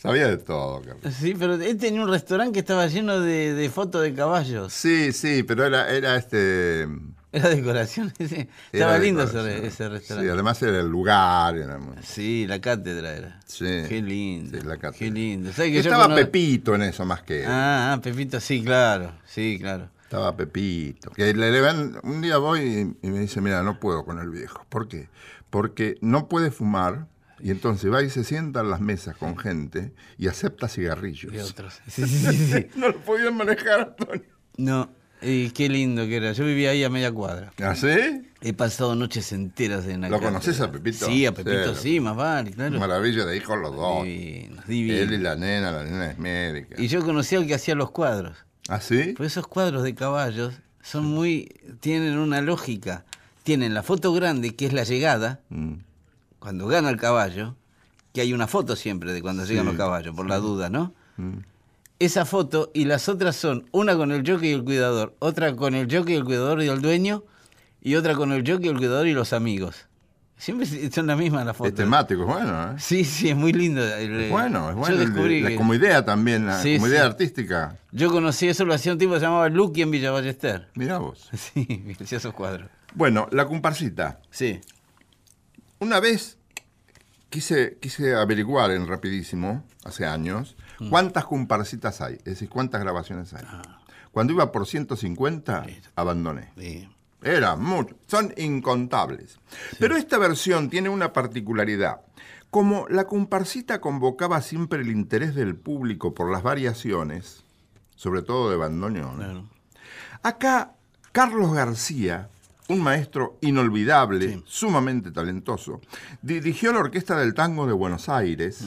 Sabía 0.02 0.28
de 0.28 0.38
todo, 0.38 0.82
Carlos. 0.82 1.14
Sí, 1.14 1.36
pero 1.38 1.54
él 1.54 1.78
tenía 1.78 2.02
un 2.02 2.10
restaurante 2.10 2.54
que 2.54 2.60
estaba 2.62 2.88
lleno 2.88 3.20
de, 3.20 3.54
de 3.54 3.70
fotos 3.70 4.02
de 4.02 4.16
caballos. 4.16 4.74
Sí, 4.74 5.14
sí, 5.14 5.44
pero 5.44 5.64
era, 5.64 5.92
era 5.92 6.16
este... 6.16 6.88
Era 7.34 7.50
decoración. 7.50 8.14
sí. 8.20 8.48
Estaba 8.72 8.98
lindo 8.98 9.24
ese, 9.24 9.66
ese 9.68 9.72
Sí, 9.72 9.90
restaurante. 9.90 10.32
además 10.32 10.62
era 10.64 10.80
el 10.80 10.88
lugar. 10.88 11.58
Era 11.58 11.78
muy- 11.78 11.96
Sí, 12.04 12.46
la 12.48 12.60
cátedra 12.60 13.14
era. 13.16 13.40
Sí. 13.46 13.66
Qué 13.88 14.02
lindo. 14.02 14.58
Sí, 14.60 14.66
la 14.66 14.76
cátedra. 14.76 14.98
Qué 15.00 15.12
lindo. 15.12 15.52
¿Sabes 15.54 15.72
que 15.72 15.80
Estaba 15.80 16.14
Pepito 16.14 16.76
en 16.76 16.84
eso 16.84 17.06
más 17.06 17.22
que 17.24 17.42
él. 17.44 17.48
Ah, 17.50 17.94
ah, 17.94 18.02
Pepito, 18.02 18.40
sí, 18.40 18.62
claro. 18.64 19.14
Sí, 19.26 19.58
claro. 19.62 19.90
Estaba 20.04 20.36
Pepito. 20.36 21.10
Que 21.12 21.34
le, 21.34 21.52
le 21.52 21.62
van- 21.62 22.00
un 22.04 22.22
día 22.22 22.38
voy 22.38 22.60
y, 23.02 23.08
y 23.08 23.12
me 23.12 23.20
dice, 23.20 23.40
mira, 23.40 23.64
no 23.64 23.80
puedo 23.80 24.04
con 24.04 24.20
el 24.20 24.30
viejo. 24.30 24.66
¿Por 24.68 24.90
qué? 24.90 25.08
Porque 25.50 25.96
no 26.02 26.28
puede 26.28 26.52
fumar 26.52 27.08
y 27.40 27.50
entonces 27.52 27.92
va 27.92 28.04
y 28.04 28.10
se 28.10 28.24
sienta 28.26 28.60
en 28.60 28.70
las 28.70 28.82
mesas 28.82 29.16
con 29.16 29.38
gente 29.38 29.94
y 30.18 30.28
acepta 30.28 30.68
cigarrillos. 30.68 31.34
Y 31.34 31.40
otros. 31.40 31.80
Sí, 31.88 32.06
sí, 32.08 32.18
sí, 32.20 32.38
sí. 32.52 32.68
no 32.76 32.90
lo 32.90 33.00
podían 33.00 33.38
manejar, 33.38 33.96
Antonio. 33.98 34.26
No, 34.58 34.92
y 35.22 35.52
qué 35.52 35.70
lindo 35.70 36.06
que 36.08 36.16
era. 36.18 36.32
Yo 36.34 36.46
vivía 36.46 36.72
ahí 36.72 36.84
a 36.84 36.90
media 36.90 37.12
cuadra. 37.12 37.52
¿Ah, 37.62 37.76
sí? 37.76 37.88
He 38.42 38.54
pasado 38.54 38.96
noches 38.96 39.32
enteras 39.34 39.86
en 39.86 40.02
la 40.02 40.10
¿Lo 40.10 40.20
conoces 40.20 40.60
a 40.62 40.72
Pepito? 40.72 41.06
Sí, 41.06 41.26
a 41.26 41.32
Pepito 41.34 41.76
Sí. 41.76 41.82
sí, 41.94 42.00
más 42.00 42.16
vale, 42.16 42.52
claro. 42.52 42.80
Maravilla 42.80 43.26
de 43.26 43.38
hijos 43.38 43.58
los 43.60 43.76
dos. 43.76 44.04
Divinos. 44.04 44.66
Él 44.70 45.14
y 45.14 45.18
la 45.20 45.36
nena, 45.36 45.72
la 45.72 45.84
nena 45.84 46.12
es 46.12 46.18
médica. 46.18 46.76
Y 46.82 46.88
yo 46.88 47.04
conocí 47.04 47.36
al 47.36 47.46
que 47.46 47.54
hacía 47.56 47.76
los 47.76 47.92
cuadros. 47.92 48.36
¿Ah, 48.68 48.80
sí? 48.82 49.14
Pues 49.18 49.34
esos 49.34 49.48
cuadros 49.48 49.84
de 49.84 49.94
caballos 49.96 50.56
son 50.82 51.06
muy. 51.06 51.50
tienen 51.82 52.18
una 52.18 52.42
lógica. 52.42 53.06
Tienen 53.44 53.74
la 53.74 53.84
foto 53.84 54.14
grande, 54.14 54.56
que 54.56 54.66
es 54.68 54.74
la 54.74 54.84
llegada, 54.84 55.40
Mm. 55.50 55.74
cuando 56.40 56.68
gana 56.68 56.90
el 56.90 56.98
caballo, 56.98 57.56
que 58.14 58.22
hay 58.22 58.34
una 58.34 58.48
foto 58.48 58.76
siempre 58.76 59.14
de 59.14 59.22
cuando 59.22 59.46
llegan 59.46 59.64
Sí, 59.66 59.70
los 59.70 59.78
caballos, 59.78 60.16
por 60.16 60.28
la 60.28 60.38
duda, 60.38 60.70
¿no? 60.70 60.94
Mm. 61.18 61.38
Esa 62.04 62.26
foto 62.26 62.72
y 62.74 62.86
las 62.86 63.08
otras 63.10 63.36
son 63.36 63.68
una 63.72 63.96
con 63.96 64.12
el 64.12 64.28
jockey 64.30 64.50
y 64.50 64.54
el 64.54 64.64
cuidador, 64.64 65.16
otra 65.20 65.56
con 65.56 65.76
el 65.76 65.86
jockey, 65.94 66.16
el 66.16 66.24
cuidador 66.26 66.64
y 66.64 66.68
el 66.68 66.82
dueño, 66.82 67.24
y 67.82 67.96
otra 67.96 68.16
con 68.16 68.32
el 68.32 68.40
jockey, 68.50 68.70
el 68.70 68.78
cuidador 68.78 69.08
y 69.08 69.14
los 69.14 69.34
amigos. 69.34 69.88
Siempre 70.38 70.66
son 70.90 71.06
las 71.06 71.20
mismas 71.20 71.46
las 71.46 71.54
Es 71.54 71.58
fotos. 71.60 71.76
temático, 71.76 72.22
es 72.22 72.28
bueno, 72.28 72.72
¿eh? 72.72 72.76
Sí, 72.80 73.04
sí, 73.06 73.30
es 73.30 73.36
muy 73.36 73.54
lindo. 73.54 73.84
Es 73.86 74.32
bueno, 74.32 74.70
es 74.70 74.76
yo 74.76 74.80
bueno. 74.80 74.96
el 74.96 75.00
de- 75.02 75.06
descubrí 75.06 75.42
la- 75.42 75.50
que- 75.50 75.56
como 75.56 75.76
idea 75.76 76.04
también, 76.04 76.48
la- 76.48 76.60
Sí, 76.60 76.78
como 76.78 76.88
sí. 76.88 76.94
idea 76.94 77.06
artística. 77.06 77.78
Yo 77.92 78.10
conocí 78.10 78.48
eso, 78.48 78.66
lo 78.66 78.74
hacía 78.74 78.94
un 78.94 78.98
tipo 78.98 79.14
que 79.14 79.20
se 79.20 79.26
llamaba 79.28 79.50
Lucky 79.50 79.84
en 79.84 79.92
Villa 79.92 80.10
Ballester. 80.10 80.70
Mirá 80.74 80.98
vos. 80.98 81.30
Sí, 81.54 81.96
hacía 82.02 82.18
esos 82.18 82.34
cuadros. 82.34 82.68
Bueno, 82.96 83.28
la 83.32 83.46
comparsita. 83.46 84.20
Sí. 84.32 84.60
Una 85.80 86.00
vez 86.00 86.40
quise, 87.30 87.78
quise 87.80 88.16
averiguar 88.16 88.72
en 88.72 88.88
rapidísimo, 88.88 89.64
hace 89.86 90.06
años, 90.08 90.56
cuántas 90.90 91.26
comparsitas 91.26 92.02
hay, 92.02 92.16
es 92.16 92.24
decir, 92.24 92.50
cuántas 92.50 92.82
grabaciones 92.82 93.34
hay. 93.34 93.44
Cuando 94.12 94.34
iba 94.34 94.52
por 94.52 94.68
150, 94.68 95.66
abandoné. 95.96 96.50
sí. 96.58 96.90
Era 97.24 97.56
mucho, 97.56 97.96
son 98.08 98.34
incontables. 98.36 99.38
Pero 99.78 99.96
esta 99.96 100.18
versión 100.18 100.72
tiene 100.72 100.90
una 100.90 101.14
particularidad. 101.14 102.02
Como 102.50 102.88
la 102.90 103.06
comparsita 103.06 103.80
convocaba 103.80 104.42
siempre 104.42 104.82
el 104.82 104.90
interés 104.90 105.36
del 105.36 105.56
público 105.56 106.16
por 106.16 106.32
las 106.32 106.42
variaciones, 106.42 107.44
sobre 107.96 108.24
todo 108.24 108.50
de 108.50 108.58
bandoneón, 108.58 109.18
Claro. 109.18 109.44
Acá, 110.24 110.74
Carlos 111.12 111.54
García, 111.54 112.30
un 112.70 112.82
maestro 112.82 113.38
inolvidable, 113.42 114.42
sumamente 114.46 115.12
talentoso, 115.12 115.80
dirigió 116.24 116.74
la 116.74 116.80
Orquesta 116.80 117.20
del 117.20 117.36
Tango 117.36 117.68
de 117.68 117.74
Buenos 117.74 118.10
Aires, 118.10 118.66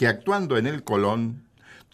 que 0.00 0.08
actuando 0.08 0.56
en 0.56 0.66
el 0.66 0.82
Colón, 0.82 1.42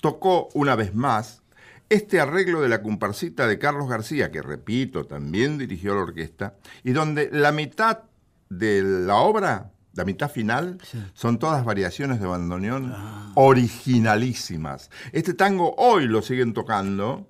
tocó 0.01 0.49
una 0.55 0.77
vez 0.77 0.95
más 0.95 1.43
este 1.89 2.21
arreglo 2.21 2.61
de 2.61 2.69
la 2.69 2.81
comparsita 2.81 3.49
de 3.49 3.59
Carlos 3.59 3.89
García, 3.89 4.31
que 4.31 4.43
repito, 4.43 5.07
también 5.07 5.59
dirigió 5.59 5.97
la 5.97 6.03
orquesta, 6.03 6.55
y 6.85 6.93
donde 6.93 7.29
la 7.33 7.51
mitad 7.51 8.05
de 8.49 8.81
la 8.85 9.17
obra, 9.17 9.73
la 9.95 10.05
mitad 10.05 10.31
final, 10.31 10.79
son 11.15 11.41
todas 11.41 11.65
variaciones 11.65 12.21
de 12.21 12.29
bandoneón 12.29 12.95
originalísimas. 13.35 14.89
Este 15.11 15.35
tango 15.35 15.75
hoy 15.77 16.07
lo 16.07 16.23
siguen 16.23 16.53
tocando 16.55 17.27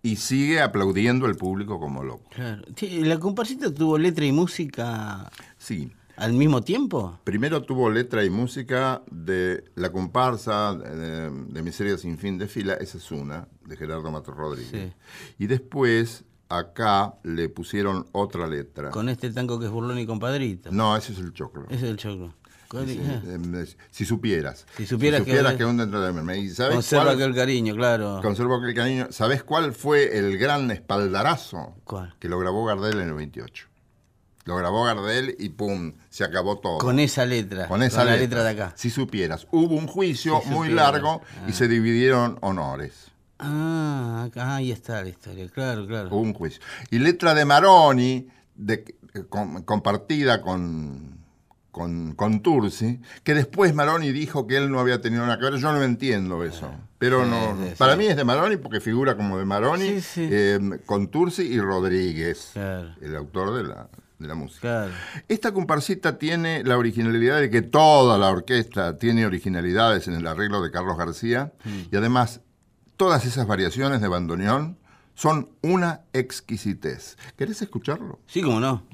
y 0.00 0.14
sigue 0.14 0.60
aplaudiendo 0.60 1.26
el 1.26 1.34
público 1.34 1.80
como 1.80 2.04
loco. 2.04 2.30
Claro. 2.30 2.62
Sí, 2.76 3.02
¿La 3.02 3.18
comparsita 3.18 3.74
tuvo 3.74 3.98
letra 3.98 4.24
y 4.24 4.30
música 4.30 5.28
Sí. 5.58 5.90
Al 6.20 6.32
mismo 6.34 6.62
tiempo? 6.62 7.18
Primero 7.24 7.62
tuvo 7.62 7.90
letra 7.90 8.24
y 8.24 8.30
música 8.30 9.02
de 9.10 9.64
La 9.74 9.90
comparsa, 9.90 10.74
de, 10.74 11.30
de 11.30 11.62
Miseria 11.62 11.96
sin 11.98 12.18
fin 12.18 12.38
de 12.38 12.46
fila, 12.48 12.74
esa 12.74 12.98
es 12.98 13.10
una, 13.10 13.48
de 13.66 13.76
Gerardo 13.76 14.10
Mato 14.10 14.32
Rodríguez. 14.32 14.92
Y 15.38 15.46
después, 15.46 16.24
acá 16.48 17.14
le 17.24 17.48
pusieron 17.48 18.06
otra 18.12 18.46
letra. 18.46 18.90
Con 18.90 19.08
este 19.08 19.30
tango 19.30 19.58
que 19.58 19.66
es 19.66 19.70
Burlón 19.70 19.98
y 19.98 20.06
Compadrito. 20.06 20.70
No, 20.72 20.96
ese 20.96 21.12
es 21.12 21.18
el 21.18 21.32
choclo. 21.32 21.64
Ese 21.70 21.86
es 21.86 21.90
el 21.90 21.96
choclo. 21.96 22.34
¿Cuál 22.68 22.86
Sí, 22.86 23.00
es? 23.02 23.28
em, 23.34 23.54
es- 23.56 23.76
si 23.90 24.04
supieras. 24.04 24.64
Si 24.76 24.86
supieras 24.86 25.22
que- 25.22 25.56
que, 25.56 25.64
un 25.64 25.76
dentro 25.76 26.00
de 26.00 26.12
mí. 26.12 26.32
¿Y 26.38 26.50
sabes 26.50 26.74
Conserva 26.76 27.06
cuál- 27.06 27.16
aquel 27.16 27.34
cariño, 27.34 27.74
claro. 27.74 28.20
Conservo 28.22 28.54
aquel 28.54 28.74
cariño. 28.74 29.08
¿Sabes 29.10 29.42
cuál 29.42 29.72
fue 29.72 30.16
el 30.16 30.38
gran 30.38 30.70
espaldarazo? 30.70 31.74
¿Cuál? 31.82 32.14
Que 32.20 32.28
lo 32.28 32.38
grabó 32.38 32.64
Gardel 32.64 33.00
en 33.00 33.08
el 33.08 33.14
28. 33.14 33.66
Lo 34.46 34.56
grabó 34.56 34.84
Gardel 34.84 35.36
y 35.38 35.50
pum, 35.50 35.92
se 36.08 36.24
acabó 36.24 36.58
todo. 36.58 36.78
Con 36.78 36.98
esa 36.98 37.26
letra. 37.26 37.68
Con 37.68 37.82
esa 37.82 38.04
la 38.04 38.12
letra. 38.16 38.20
letra 38.22 38.44
de 38.44 38.50
acá. 38.50 38.72
Si 38.76 38.88
supieras. 38.90 39.46
Hubo 39.50 39.74
un 39.74 39.86
juicio 39.86 40.40
Si 40.42 40.48
muy 40.50 40.70
largo 40.70 41.20
y 41.46 41.50
Ah. 41.50 41.54
se 41.54 41.68
dividieron 41.68 42.38
honores. 42.40 43.08
Ah, 43.38 44.24
acá, 44.26 44.56
ahí 44.56 44.70
está 44.70 45.02
la 45.02 45.08
historia. 45.08 45.48
Claro, 45.48 45.86
claro. 45.86 46.08
Hubo 46.08 46.20
un 46.20 46.34
juicio. 46.34 46.60
Y 46.90 46.98
letra 46.98 47.34
de 47.34 47.44
Maroni, 47.44 48.28
de, 48.54 48.84
eh, 49.14 49.24
com- 49.28 49.62
compartida 49.62 50.42
con, 50.42 51.18
con, 51.70 52.14
con 52.14 52.40
Tursi, 52.42 53.00
que 53.24 53.34
después 53.34 53.74
Maroni 53.74 54.12
dijo 54.12 54.46
que 54.46 54.56
él 54.56 54.70
no 54.70 54.78
había 54.80 55.00
tenido 55.00 55.22
nada 55.22 55.38
que 55.38 55.44
ver. 55.44 55.56
Yo 55.56 55.72
no 55.72 55.82
entiendo 55.82 56.44
eso. 56.44 56.70
Pero 56.98 57.24
Sí, 57.24 57.30
no, 57.30 57.56
sí, 57.68 57.74
para 57.78 57.92
sí. 57.94 57.98
mí 57.98 58.06
es 58.06 58.16
de 58.16 58.24
Maroni 58.24 58.56
porque 58.58 58.80
figura 58.80 59.16
como 59.16 59.38
de 59.38 59.44
Maroni, 59.46 59.88
Sí, 59.88 60.00
sí. 60.00 60.28
eh, 60.30 60.58
con 60.84 61.08
Tursi 61.08 61.42
y 61.44 61.60
Rodríguez, 61.60 62.50
Claro. 62.52 62.94
el 63.00 63.16
autor 63.16 63.54
de 63.56 63.62
la, 63.68 63.88
de 64.20 64.28
la 64.28 64.34
música. 64.34 64.60
Claro. 64.60 64.92
Esta 65.26 65.52
comparsita 65.52 66.18
tiene 66.18 66.62
la 66.62 66.78
originalidad 66.78 67.40
de 67.40 67.50
que 67.50 67.62
toda 67.62 68.18
la 68.18 68.28
orquesta 68.28 68.98
tiene 68.98 69.26
originalidades 69.26 70.06
en 70.06 70.14
el 70.14 70.26
arreglo 70.26 70.62
de 70.62 70.70
Carlos 70.70 70.96
García 70.96 71.52
y 71.90 71.96
además 71.96 72.40
todas 72.96 73.24
esas 73.24 73.46
variaciones 73.46 74.00
de 74.00 74.08
bandoneón 74.08 74.78
son 75.14 75.50
una 75.62 76.02
exquisitez. 76.12 77.16
¿Querés 77.36 77.62
escucharlo? 77.62 78.20
Sí, 78.26 78.42
como 78.42 78.60
no. 78.60 78.86